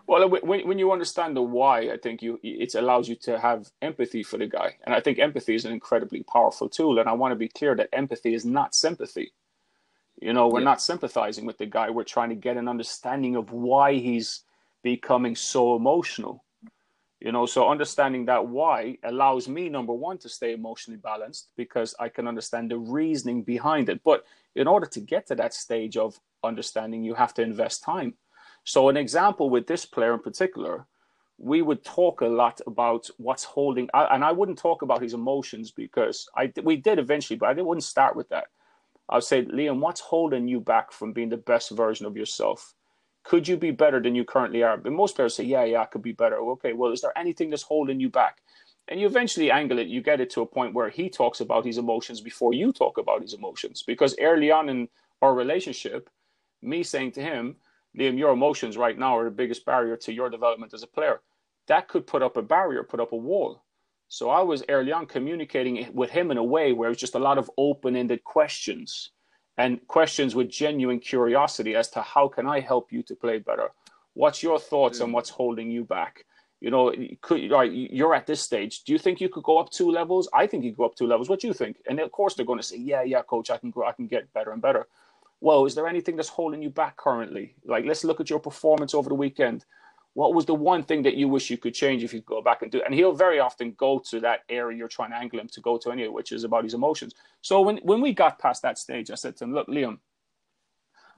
[0.07, 3.69] Well, when when you understand the why, I think you it allows you to have
[3.81, 6.99] empathy for the guy, and I think empathy is an incredibly powerful tool.
[6.99, 9.33] And I want to be clear that empathy is not sympathy.
[10.21, 10.65] You know, we're yeah.
[10.65, 11.89] not sympathizing with the guy.
[11.89, 14.43] We're trying to get an understanding of why he's
[14.83, 16.43] becoming so emotional.
[17.19, 21.95] You know, so understanding that why allows me, number one, to stay emotionally balanced because
[21.97, 24.01] I can understand the reasoning behind it.
[24.03, 24.25] But
[24.55, 28.15] in order to get to that stage of understanding, you have to invest time.
[28.65, 30.85] So, an example with this player in particular,
[31.37, 35.71] we would talk a lot about what's holding, and I wouldn't talk about his emotions
[35.71, 38.45] because I we did eventually, but I wouldn't start with that.
[39.09, 42.73] I would say, Liam, what's holding you back from being the best version of yourself?
[43.23, 44.77] Could you be better than you currently are?
[44.77, 46.37] But most players say, yeah, yeah, I could be better.
[46.37, 48.41] Okay, well, is there anything that's holding you back?
[48.89, 51.65] And you eventually angle it, you get it to a point where he talks about
[51.65, 53.81] his emotions before you talk about his emotions.
[53.81, 54.89] Because early on in
[55.21, 56.09] our relationship,
[56.61, 57.55] me saying to him,
[57.97, 61.21] Liam, your emotions right now are the biggest barrier to your development as a player.
[61.67, 63.63] That could put up a barrier, put up a wall.
[64.09, 67.15] So I was early on communicating with him in a way where it was just
[67.15, 69.11] a lot of open ended questions
[69.57, 73.69] and questions with genuine curiosity as to how can I help you to play better?
[74.13, 75.03] What's your thoughts mm.
[75.03, 76.25] on what's holding you back?
[76.61, 78.83] You know, could, right, you're at this stage.
[78.83, 80.29] Do you think you could go up two levels?
[80.33, 81.27] I think you go up two levels.
[81.27, 81.77] What do you think?
[81.89, 84.07] And of course, they're going to say, "Yeah, yeah, coach, I can grow, I can
[84.07, 84.87] get better and better."
[85.41, 87.53] Well, is there anything that's holding you back currently?
[87.65, 89.65] Like, let's look at your performance over the weekend
[90.15, 92.61] what was the one thing that you wish you could change if you go back
[92.61, 92.83] and do it?
[92.85, 95.77] And he'll very often go to that area you're trying to angle him to go
[95.77, 97.13] to anyway, which is about his emotions.
[97.41, 99.97] So when, when we got past that stage, I said to him, look, Liam,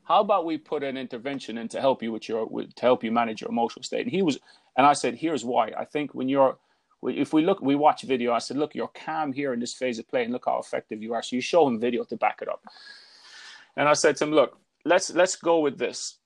[0.06, 3.04] how about we put an intervention in to help you with your, with, to help
[3.04, 4.04] you manage your emotional state?
[4.04, 4.40] And he was,
[4.78, 5.72] and I said, here's why.
[5.78, 6.58] I think when you're,
[7.04, 10.00] if we look, we watch video, I said, look, you're calm here in this phase
[10.00, 11.22] of play and look how effective you are.
[11.22, 12.64] So you show him video to back it up.
[13.76, 16.20] And I said to him, look, let's, let's go with this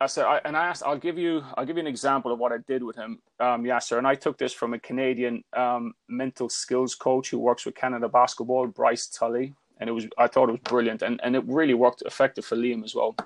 [0.00, 2.38] I said, I, and I asked, I'll give you, I'll give you an example of
[2.38, 3.98] what I did with him, um, Yasser.
[3.98, 8.08] And I took this from a Canadian um, mental skills coach who works with Canada
[8.08, 11.74] Basketball, Bryce Tully, and it was, I thought it was brilliant, and and it really
[11.74, 13.16] worked effective for Liam as well.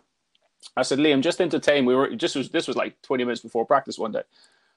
[0.76, 1.84] I said, Liam, just entertain.
[1.84, 4.22] We were just was this was like 20 minutes before practice one day.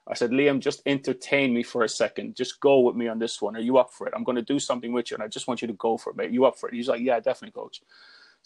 [0.08, 2.36] I said, Liam, just entertain me for a second.
[2.36, 3.56] Just go with me on this one.
[3.56, 4.14] Are you up for it?
[4.16, 6.10] I'm going to do something with you, and I just want you to go for
[6.10, 6.30] it, mate.
[6.30, 6.74] You up for it?
[6.74, 7.82] He's like, Yeah, definitely, coach.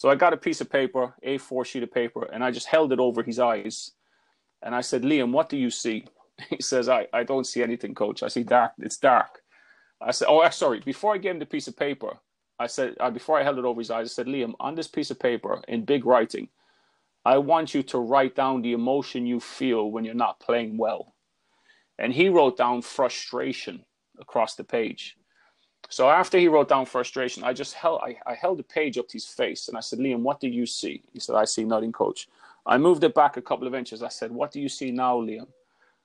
[0.00, 2.90] So I got a piece of paper, A4 sheet of paper, and I just held
[2.90, 3.90] it over his eyes.
[4.62, 6.06] And I said, Liam, what do you see?
[6.48, 8.22] He says, I, I don't see anything, coach.
[8.22, 8.72] I see dark.
[8.78, 9.42] It's dark.
[10.00, 10.80] I said, oh, sorry.
[10.80, 12.16] Before I gave him the piece of paper,
[12.58, 14.88] I said, uh, before I held it over his eyes, I said, Liam, on this
[14.88, 16.48] piece of paper in big writing,
[17.26, 21.14] I want you to write down the emotion you feel when you're not playing well.
[21.98, 23.84] And he wrote down frustration
[24.18, 25.18] across the page.
[25.90, 29.08] So after he wrote down frustration, I just held I, I held the page up
[29.08, 31.02] to his face and I said, Liam, what do you see?
[31.12, 32.28] He said, I see nothing, coach.
[32.64, 34.02] I moved it back a couple of inches.
[34.02, 35.48] I said, What do you see now, Liam?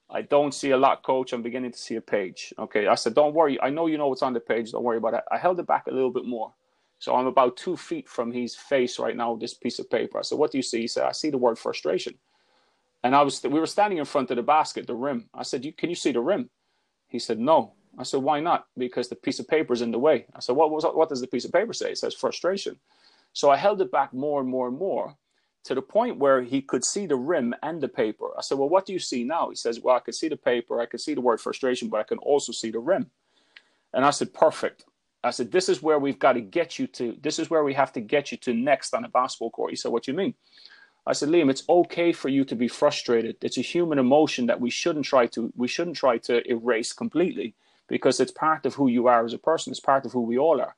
[0.10, 1.34] I don't see a lot, coach.
[1.34, 2.52] I'm beginning to see a page.
[2.58, 2.88] Okay.
[2.88, 3.62] I said, Don't worry.
[3.62, 4.72] I know you know what's on the page.
[4.72, 5.24] Don't worry about it.
[5.32, 6.52] I held it back a little bit more.
[6.98, 10.18] So I'm about two feet from his face right now, this piece of paper.
[10.18, 10.82] I said, What do you see?
[10.82, 12.16] He said, I see the word frustration.
[13.04, 15.30] And I was we were standing in front of the basket, the rim.
[15.34, 16.50] I said, you, Can you see the rim?
[17.08, 17.74] He said, No.
[17.98, 18.68] I said, Why not?
[18.78, 20.26] Because the piece of paper is in the way.
[20.36, 21.92] I said, What what does the piece of paper say?
[21.92, 22.78] It says frustration.
[23.34, 25.16] So I held it back more and more and more
[25.66, 28.28] to the point where he could see the rim and the paper.
[28.38, 29.50] I said, Well, what do you see now?
[29.50, 32.00] He says, Well, I can see the paper, I can see the word frustration, but
[32.00, 33.10] I can also see the rim.
[33.94, 34.86] And I said, Perfect.
[35.24, 37.18] I said, This is where we've got to get you to.
[37.22, 39.72] This is where we have to get you to next on a basketball court.
[39.72, 40.36] He said, What do you mean?
[41.08, 43.38] I said, Liam, it's okay for you to be frustrated.
[43.42, 47.56] It's a human emotion that we shouldn't try to we shouldn't try to erase completely
[47.88, 49.72] because it's part of who you are as a person.
[49.72, 50.76] It's part of who we all are.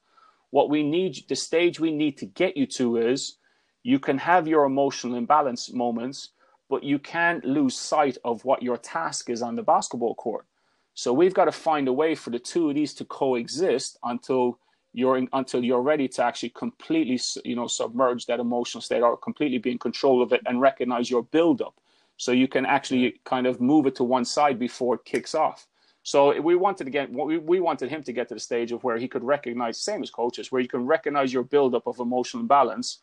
[0.50, 3.38] What we need, the stage we need to get you to is
[3.84, 6.30] you can have your emotional imbalance moments,
[6.70, 10.46] but you can't lose sight of what your task is on the basketball court.
[10.94, 14.60] So we've got to find a way for the two of these to coexist until
[14.94, 19.16] you're in, until you're ready to actually completely, you know, submerge that emotional state or
[19.16, 21.76] completely be in control of it and recognize your buildup.
[22.18, 25.68] So you can actually kind of move it to one side before it kicks off.
[26.08, 28.98] So we wanted get we, we wanted him to get to the stage of where
[28.98, 33.00] he could recognize, same as coaches, where you can recognize your buildup of emotional imbalance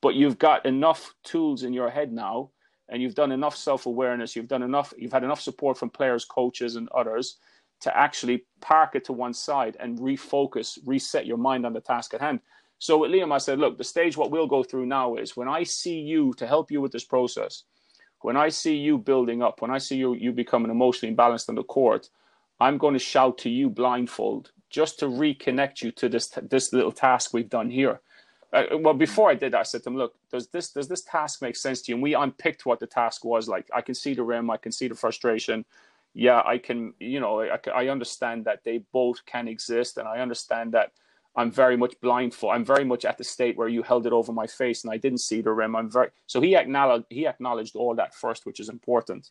[0.00, 2.50] but you've got enough tools in your head now
[2.88, 6.74] and you've done enough self-awareness you've done enough you've had enough support from players coaches
[6.74, 7.36] and others
[7.80, 12.12] to actually park it to one side and refocus reset your mind on the task
[12.12, 12.40] at hand.
[12.80, 15.48] So with liam i said look the stage what we'll go through now is when
[15.48, 17.62] i see you to help you with this process
[18.22, 21.54] when i see you building up when i see you you becoming emotionally balanced on
[21.54, 22.08] the court
[22.60, 26.92] i'm going to shout to you blindfold just to reconnect you to this this little
[26.92, 28.00] task we've done here
[28.50, 31.02] uh, well, before I did that, I said to him, "Look, does this does this
[31.02, 33.46] task make sense to you?" And we unpicked what the task was.
[33.46, 35.66] Like, I can see the rim, I can see the frustration.
[36.14, 36.94] Yeah, I can.
[36.98, 40.92] You know, I, I understand that they both can exist, and I understand that
[41.36, 42.54] I'm very much blindfold.
[42.54, 44.96] I'm very much at the state where you held it over my face and I
[44.96, 45.76] didn't see the rim.
[45.76, 49.30] I'm very so he acknowledged he acknowledged all that first, which is important.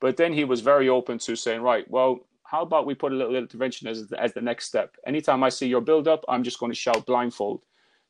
[0.00, 3.14] But then he was very open to saying, right, well, how about we put a
[3.14, 4.96] little intervention as as the next step?
[5.06, 7.62] Anytime I see your build up, I'm just going to shout blindfold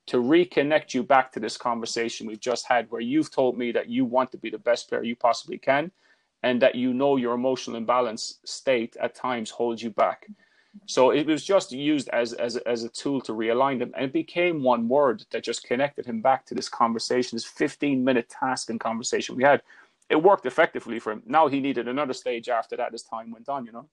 [0.07, 3.89] to reconnect you back to this conversation we've just had, where you've told me that
[3.89, 5.91] you want to be the best player you possibly can,
[6.45, 10.29] and that you know your emotional imbalance state at times holds you back.
[10.87, 13.93] So it was just used as, as, as a tool to realign them.
[13.97, 18.05] And it became one word that just connected him back to this conversation, this 15
[18.05, 19.63] minute task and conversation we had.
[20.09, 21.23] It worked effectively for him.
[21.27, 23.89] Now he needed another stage after that as time went on, you know?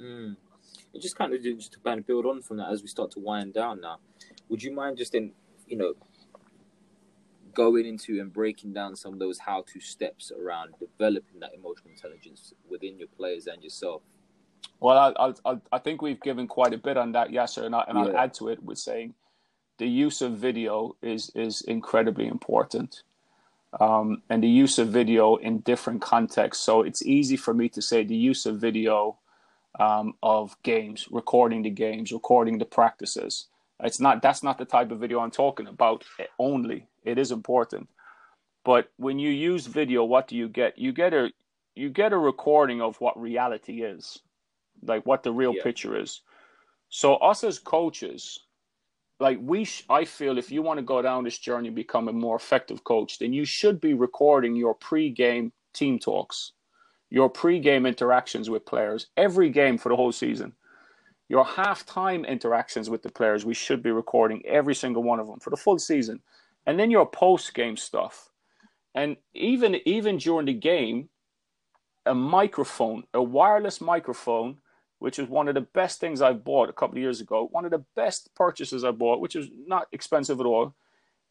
[0.00, 0.36] Mm.
[0.92, 3.10] And just kind of just to kind of build on from that as we start
[3.12, 3.98] to wind down now
[4.48, 5.32] would you mind just in
[5.66, 5.94] you know
[7.54, 11.90] going into and breaking down some of those how to steps around developing that emotional
[11.90, 14.02] intelligence within your players and yourself?
[14.80, 17.74] Well, I, I, I think we've given quite a bit on that, yes, sir, and,
[17.74, 18.04] I, and yeah.
[18.04, 19.14] I'll add to it with saying
[19.78, 23.02] the use of video is is incredibly important,
[23.80, 26.62] um, and the use of video in different contexts.
[26.62, 29.18] So it's easy for me to say the use of video
[29.78, 33.48] um, of games, recording the games, recording the practices.
[33.80, 36.04] It's not that's not the type of video I'm talking about
[36.38, 36.86] only.
[37.04, 37.88] It is important.
[38.64, 40.78] But when you use video, what do you get?
[40.78, 41.30] You get a
[41.74, 44.18] you get a recording of what reality is.
[44.82, 45.62] Like what the real yeah.
[45.62, 46.22] picture is.
[46.88, 48.40] So us as coaches,
[49.20, 52.08] like we sh- I feel if you want to go down this journey and become
[52.08, 56.52] a more effective coach, then you should be recording your pre-game team talks,
[57.10, 60.52] your pre-game interactions with players every game for the whole season.
[61.28, 65.40] Your halftime interactions with the players, we should be recording every single one of them
[65.40, 66.20] for the full season.
[66.66, 68.30] And then your post game stuff.
[68.94, 71.08] And even even during the game,
[72.06, 74.58] a microphone, a wireless microphone,
[74.98, 77.64] which is one of the best things I bought a couple of years ago, one
[77.64, 80.74] of the best purchases I bought, which is not expensive at all.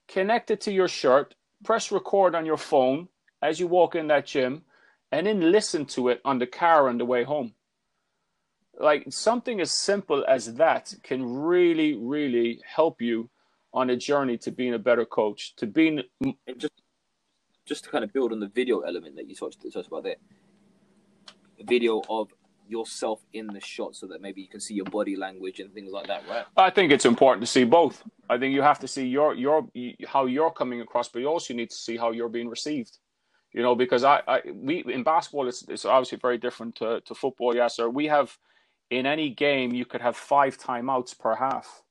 [0.07, 3.09] Connect it to your shirt, press record on your phone
[3.41, 4.63] as you walk in that gym,
[5.11, 7.53] and then listen to it on the car on the way home
[8.79, 13.29] like something as simple as that can really really help you
[13.73, 16.01] on a journey to being a better coach to being
[16.57, 16.73] just
[17.65, 20.15] just to kind of build on the video element that you talked, talked about there
[21.67, 22.29] video of
[22.67, 25.91] yourself in the shot so that maybe you can see your body language and things
[25.91, 26.45] like that, right?
[26.57, 28.03] I think it's important to see both.
[28.29, 29.67] I think you have to see your your
[30.07, 32.97] how you're coming across, but you also need to see how you're being received.
[33.57, 37.15] You know, because I, I we in basketball it's it's obviously very different to, to
[37.15, 37.55] football.
[37.55, 37.89] Yes, sir.
[37.89, 38.37] We have
[38.91, 41.81] in any game you could have five timeouts per half.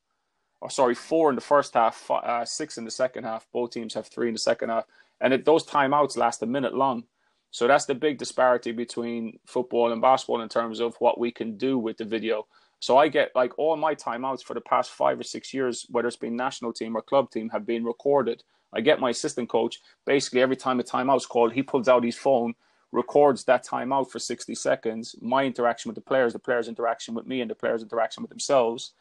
[0.60, 3.48] Or sorry, four in the first half, uh, six in the second half.
[3.52, 4.84] Both teams have three in the second half,
[5.20, 7.02] and it, those timeouts last a minute long.
[7.50, 11.56] So that's the big disparity between football and basketball in terms of what we can
[11.56, 12.46] do with the video.
[12.78, 16.06] So I get like all my timeouts for the past five or six years, whether
[16.06, 18.44] it's been national team or club team, have been recorded.
[18.72, 22.16] I get my assistant coach basically every time a timeout's called, he pulls out his
[22.16, 22.54] phone,
[22.92, 27.26] records that timeout for 60 seconds, my interaction with the players, the players' interaction with
[27.26, 28.92] me, and the players' interaction with themselves.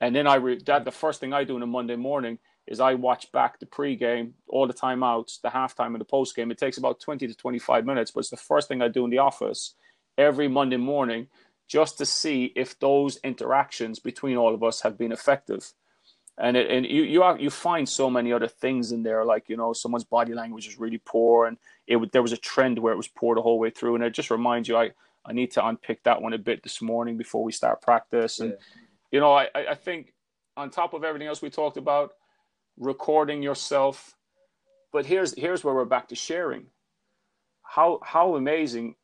[0.00, 2.80] And then I re- that the first thing I do on a Monday morning is
[2.80, 6.50] I watch back the pre-game, all the timeouts, the halftime, and the post-game.
[6.50, 9.10] It takes about 20 to 25 minutes, but it's the first thing I do in
[9.10, 9.74] the office
[10.18, 11.28] every Monday morning
[11.68, 15.72] just to see if those interactions between all of us have been effective.
[16.38, 19.48] And it, and you you are, you find so many other things in there, like
[19.48, 21.56] you know someone's body language is really poor, and
[21.86, 24.10] it there was a trend where it was poor the whole way through, and it
[24.10, 24.90] just reminds you I
[25.24, 28.50] I need to unpick that one a bit this morning before we start practice, and
[28.50, 28.56] yeah.
[29.12, 30.12] you know I I think
[30.58, 32.12] on top of everything else we talked about,
[32.76, 34.14] recording yourself.
[34.92, 36.66] But here's here's where we're back to sharing.
[37.62, 38.96] How how amazing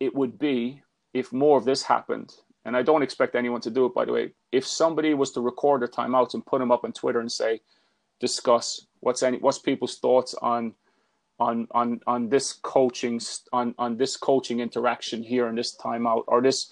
[0.00, 0.82] it would be
[1.14, 2.32] if more of this happened.
[2.64, 4.32] And I don't expect anyone to do it, by the way.
[4.52, 7.60] If somebody was to record their timeouts and put them up on Twitter and say,
[8.22, 10.72] discuss what's any what's people's thoughts on
[11.40, 13.20] on on on this coaching
[13.52, 16.70] on on this coaching interaction here in this timeout or this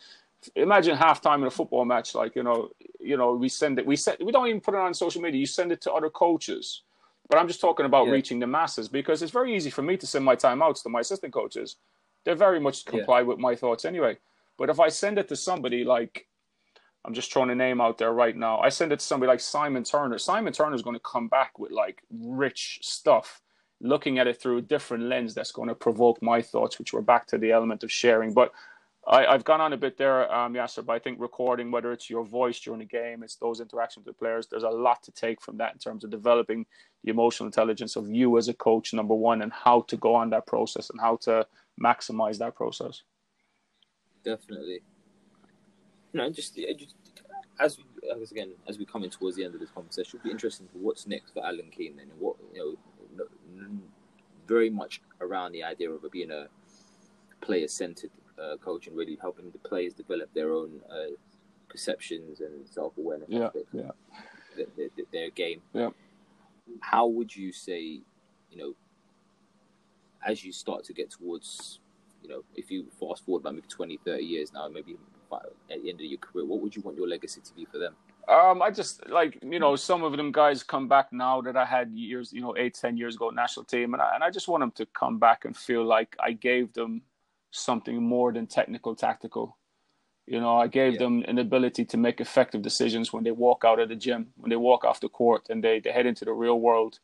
[0.55, 2.71] imagine halftime in a football match like you know
[3.01, 5.41] you know we send it we send we don't even put it on social media
[5.41, 6.83] you send it to other coaches
[7.29, 8.13] but i'm just talking about yeah.
[8.13, 11.01] reaching the masses because it's very easy for me to send my timeouts to my
[11.01, 11.77] assistant coaches
[12.25, 13.27] they very much comply yeah.
[13.27, 14.17] with my thoughts anyway
[14.61, 16.29] but if i send it to somebody like
[17.05, 18.61] i'm just throwing a name out there right now.
[18.61, 20.19] I send it to somebody like simon turner.
[20.19, 23.41] Simon turner is going to come back with like rich stuff
[23.81, 27.01] looking at it through a different lens that's going to provoke my thoughts which we're
[27.01, 28.35] back to the element of sharing.
[28.35, 28.53] But
[29.09, 32.11] I, have gone on a bit there, um, Yasser, but I think recording, whether it's
[32.11, 35.41] your voice during the game, it's those interactions with players, there's a lot to take
[35.41, 36.67] from that in terms of developing
[37.03, 40.29] the emotional intelligence of you as a coach, number one, and how to go on
[40.31, 41.47] that process and how to
[41.83, 43.03] maximize that process.
[44.25, 44.81] Definitely.
[46.13, 46.95] You know, just, just
[47.59, 50.25] as we, as again, as we come in towards the end of this conversation, it'll
[50.25, 52.77] be interesting for what's next for Alan Keane and what, you
[53.17, 53.27] know,
[54.47, 56.49] very much around the idea of being a
[57.41, 58.11] player centered
[58.43, 61.15] uh, coach and really helping the players develop their own uh,
[61.69, 63.91] perceptions and self awareness yeah, yeah.
[64.57, 65.63] Their, their, their, game.
[65.73, 65.91] Yeah.
[66.81, 68.01] How would you say,
[68.51, 68.75] you know,
[70.27, 71.79] as you start to get towards,
[72.31, 74.97] know, if you fast forward by maybe 20, 30 years now, maybe
[75.33, 77.79] at the end of your career, what would you want your legacy to be for
[77.79, 77.95] them?
[78.29, 81.65] Um, I just like you know some of them guys come back now that I
[81.65, 84.47] had years you know eight ten years ago national team and I, and I just
[84.47, 87.03] want them to come back and feel like I gave them
[87.51, 89.57] something more than technical tactical.
[90.27, 90.99] You know, I gave yeah.
[91.01, 94.51] them an ability to make effective decisions when they walk out of the gym, when
[94.51, 97.01] they walk off the court, and they, they head into the real world.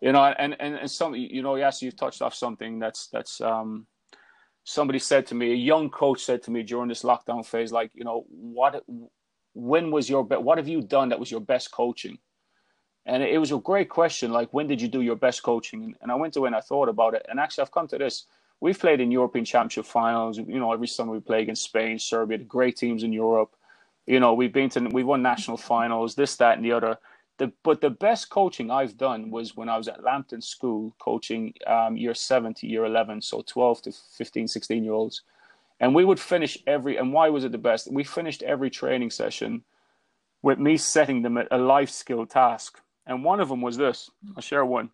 [0.00, 3.40] You know, and, and, and some, you know, yes, you've touched off something that's that's
[3.40, 3.86] um,
[4.68, 7.90] somebody said to me, a young coach said to me during this lockdown phase, like,
[7.94, 8.84] you know, what,
[9.54, 10.42] when was your best?
[10.42, 12.18] What have you done that was your best coaching?
[13.06, 14.30] And it was a great question.
[14.30, 15.94] Like, when did you do your best coaching?
[16.02, 17.24] And I went away and I thought about it.
[17.30, 18.26] And actually, I've come to this
[18.60, 20.38] we've played in European Championship finals.
[20.38, 23.54] You know, every summer we play against Spain, Serbia, the great teams in Europe.
[24.06, 26.98] You know, we've been to we won national finals, this, that, and the other.
[27.38, 31.54] The, but the best coaching I've done was when I was at Lampton School coaching
[31.66, 35.22] um, year seven to year 11, so 12 to 15, 16 year olds.
[35.80, 37.92] And we would finish every, and why was it the best?
[37.92, 39.62] We finished every training session
[40.42, 42.80] with me setting them a life skill task.
[43.06, 44.90] And one of them was this I'll share one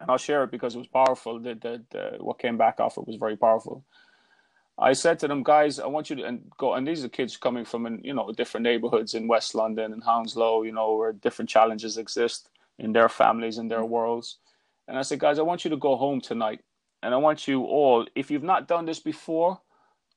[0.00, 1.38] and I'll share it because it was powerful.
[1.40, 3.84] The, the, the, what came back off it was very powerful.
[4.78, 6.74] I said to them, guys, I want you to and go.
[6.74, 10.62] And these are kids coming from, you know, different neighborhoods in West London and Hounslow,
[10.62, 14.38] you know, where different challenges exist in their families and their worlds.
[14.86, 16.60] And I said, guys, I want you to go home tonight,
[17.02, 19.60] and I want you all, if you've not done this before,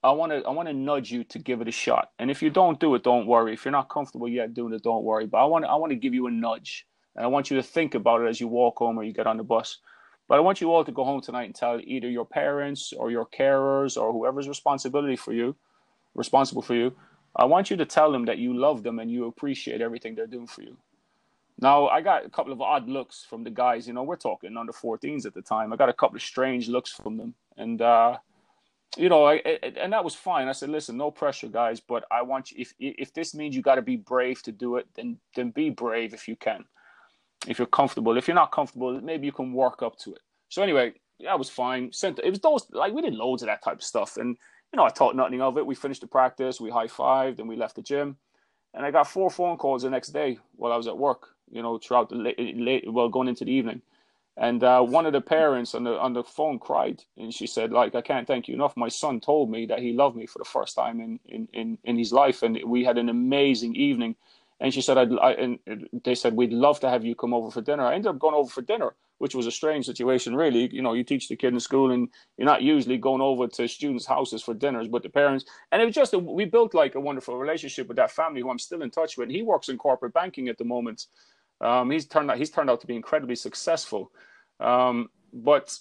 [0.03, 2.09] I want to I want to nudge you to give it a shot.
[2.17, 3.53] And if you don't do it, don't worry.
[3.53, 5.27] If you're not comfortable yet doing it, don't worry.
[5.27, 6.87] But I want I want to give you a nudge.
[7.15, 9.27] And I want you to think about it as you walk home or you get
[9.27, 9.77] on the bus.
[10.31, 13.11] But I want you all to go home tonight and tell either your parents or
[13.11, 15.57] your carers or whoever's responsibility for you,
[16.15, 16.95] responsible for you.
[17.35, 20.27] I want you to tell them that you love them and you appreciate everything they're
[20.27, 20.77] doing for you.
[21.59, 23.85] Now, I got a couple of odd looks from the guys.
[23.85, 25.73] You know, we're talking under 14s at the time.
[25.73, 28.17] I got a couple of strange looks from them, and uh,
[28.95, 30.47] you know, I, and that was fine.
[30.47, 32.61] I said, listen, no pressure, guys, but I want you.
[32.61, 35.71] If if this means you got to be brave to do it, then then be
[35.71, 36.63] brave if you can.
[37.47, 40.21] If you're comfortable, if you're not comfortable, maybe you can work up to it.
[40.49, 40.93] So anyway,
[41.23, 41.91] that was fine.
[41.91, 44.37] Sent it was those like we did loads of that type of stuff, and
[44.71, 45.65] you know, I thought nothing of it.
[45.65, 48.17] We finished the practice, we high fived, and we left the gym.
[48.73, 51.29] And I got four phone calls the next day while I was at work.
[51.51, 53.81] You know, throughout the late, late well, going into the evening
[54.37, 57.71] and uh, one of the parents on the on the phone cried, and she said,
[57.71, 58.77] "Like I can't thank you enough.
[58.77, 61.77] My son told me that he loved me for the first time in in in,
[61.83, 64.15] in his life, and we had an amazing evening."
[64.61, 65.59] And she said, I'd, I, and
[66.05, 67.83] they said, we'd love to have you come over for dinner.
[67.83, 70.69] I ended up going over for dinner, which was a strange situation, really.
[70.71, 72.07] You know, you teach the kid in school and
[72.37, 75.85] you're not usually going over to students' houses for dinners, but the parents, and it
[75.85, 78.83] was just, a, we built like a wonderful relationship with that family who I'm still
[78.83, 79.29] in touch with.
[79.29, 81.07] And He works in corporate banking at the moment.
[81.59, 84.11] Um, he's turned out he's turned out to be incredibly successful.
[84.59, 85.77] Um, but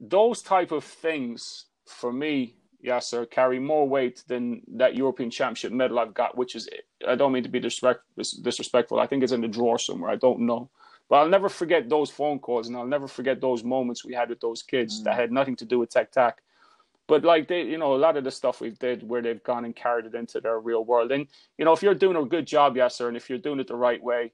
[0.00, 5.98] those type of things for me, Yasser, carry more weight than that European Championship medal
[5.98, 6.68] I've got, which is
[7.06, 9.00] I don't mean to be disrespectful.
[9.00, 10.10] I think it's in the drawer somewhere.
[10.10, 10.70] I don't know.
[11.08, 14.30] But I'll never forget those phone calls, and I'll never forget those moments we had
[14.30, 15.04] with those kids mm.
[15.04, 16.42] that had nothing to do with tech tac.
[17.06, 19.64] But like they, you know, a lot of the stuff we've did where they've gone
[19.64, 21.12] and carried it into their real world.
[21.12, 21.26] And
[21.58, 23.76] you know, if you're doing a good job, Yasser, and if you're doing it the
[23.76, 24.32] right way,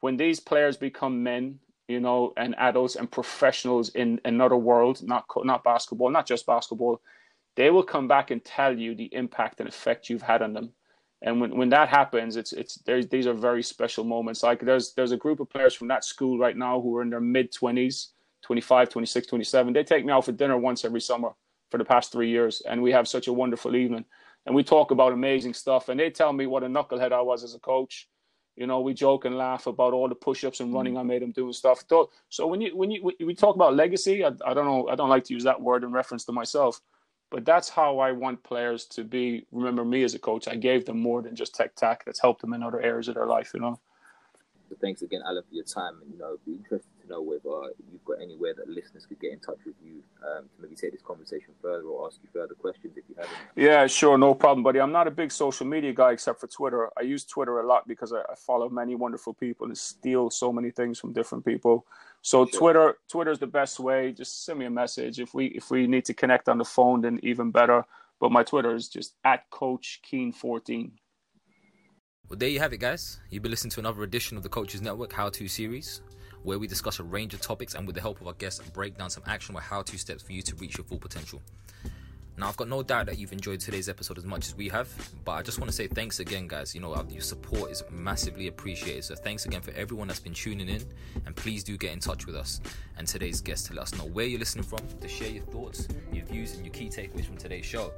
[0.00, 1.58] when these players become men,
[1.88, 7.00] you know, and adults and professionals in another world, not not basketball, not just basketball,
[7.56, 10.70] they will come back and tell you the impact and effect you've had on them.
[11.22, 14.42] And when, when that happens, it's it's these are very special moments.
[14.42, 17.10] Like there's there's a group of players from that school right now who are in
[17.10, 18.08] their mid 20s,
[18.42, 19.72] 25, 26, 27.
[19.72, 21.30] They take me out for dinner once every summer
[21.70, 24.04] for the past three years, and we have such a wonderful evening.
[24.46, 27.42] And we talk about amazing stuff, and they tell me what a knucklehead I was
[27.42, 28.08] as a coach
[28.56, 31.00] you know, we joke and laugh about all the push-ups and running mm.
[31.00, 31.84] I made them do and stuff.
[32.28, 34.94] So when you when you when we talk about legacy, I, I don't know, I
[34.94, 36.80] don't like to use that word in reference to myself,
[37.34, 39.44] but that's how I want players to be.
[39.50, 40.46] Remember me as a coach.
[40.46, 42.04] I gave them more than just tech tac.
[42.04, 43.50] That's helped them in other areas of their life.
[43.52, 43.80] You know.
[44.80, 45.94] Thanks again, Alan, for your time.
[46.00, 49.32] And you know, be interested to know whether you've got anywhere that listeners could get
[49.32, 52.54] in touch with you um, to maybe take this conversation further or ask you further
[52.54, 53.26] questions if you have
[53.56, 53.66] any.
[53.66, 54.80] Yeah, sure, no problem, buddy.
[54.80, 56.90] I'm not a big social media guy except for Twitter.
[56.98, 60.52] I use Twitter a lot because I, I follow many wonderful people and steal so
[60.52, 61.86] many things from different people.
[62.22, 62.58] So sure.
[62.58, 64.12] Twitter, Twitter is the best way.
[64.12, 67.02] Just send me a message if we if we need to connect on the phone,
[67.02, 67.84] then even better.
[68.20, 70.92] But my Twitter is just at Coach Keane 14.
[72.28, 73.20] Well, there you have it, guys.
[73.28, 76.00] You've been listening to another edition of the Coaches Network How To series,
[76.44, 78.96] where we discuss a range of topics and, with the help of our guests, break
[78.96, 81.42] down some actionable how to steps for you to reach your full potential.
[82.36, 84.88] Now, I've got no doubt that you've enjoyed today's episode as much as we have,
[85.24, 86.74] but I just want to say thanks again, guys.
[86.74, 89.04] You know, uh, your support is massively appreciated.
[89.04, 90.82] So, thanks again for everyone that's been tuning in,
[91.26, 92.60] and please do get in touch with us
[92.98, 95.86] and today's guest to let us know where you're listening from, to share your thoughts,
[96.12, 97.92] your views, and your key takeaways from today's show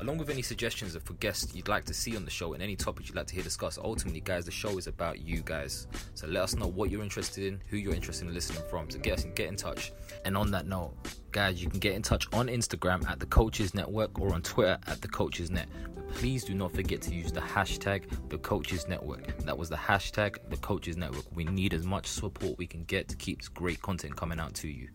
[0.00, 2.74] along with any suggestions for guests you'd like to see on the show and any
[2.74, 3.78] topics you'd like to hear discussed.
[3.78, 5.86] Ultimately, guys, the show is about you guys.
[6.14, 8.90] So let us know what you're interested in, who you're interested in listening from.
[8.90, 9.92] So get us get in touch.
[10.24, 10.94] And on that note,
[11.32, 14.78] guys, you can get in touch on Instagram at the Coaches Network or on Twitter
[14.86, 15.68] at the Coaches Net.
[15.94, 19.36] But please do not forget to use the hashtag the Coaches Network.
[19.40, 21.24] That was the hashtag the Coaches Network.
[21.34, 24.68] We need as much support we can get to keep great content coming out to
[24.68, 24.88] you.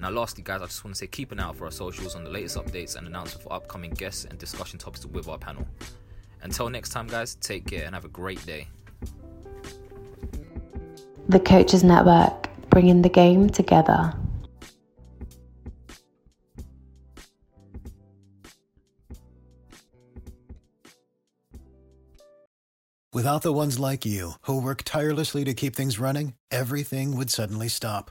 [0.00, 2.14] Now, lastly, guys, I just want to say keep an eye out for our socials
[2.14, 5.66] on the latest updates and announcements for upcoming guests and discussion topics with our panel.
[6.42, 8.66] Until next time, guys, take care and have a great day.
[11.28, 14.14] The Coaches Network, bringing the game together.
[23.12, 27.68] Without the ones like you, who work tirelessly to keep things running, everything would suddenly
[27.68, 28.10] stop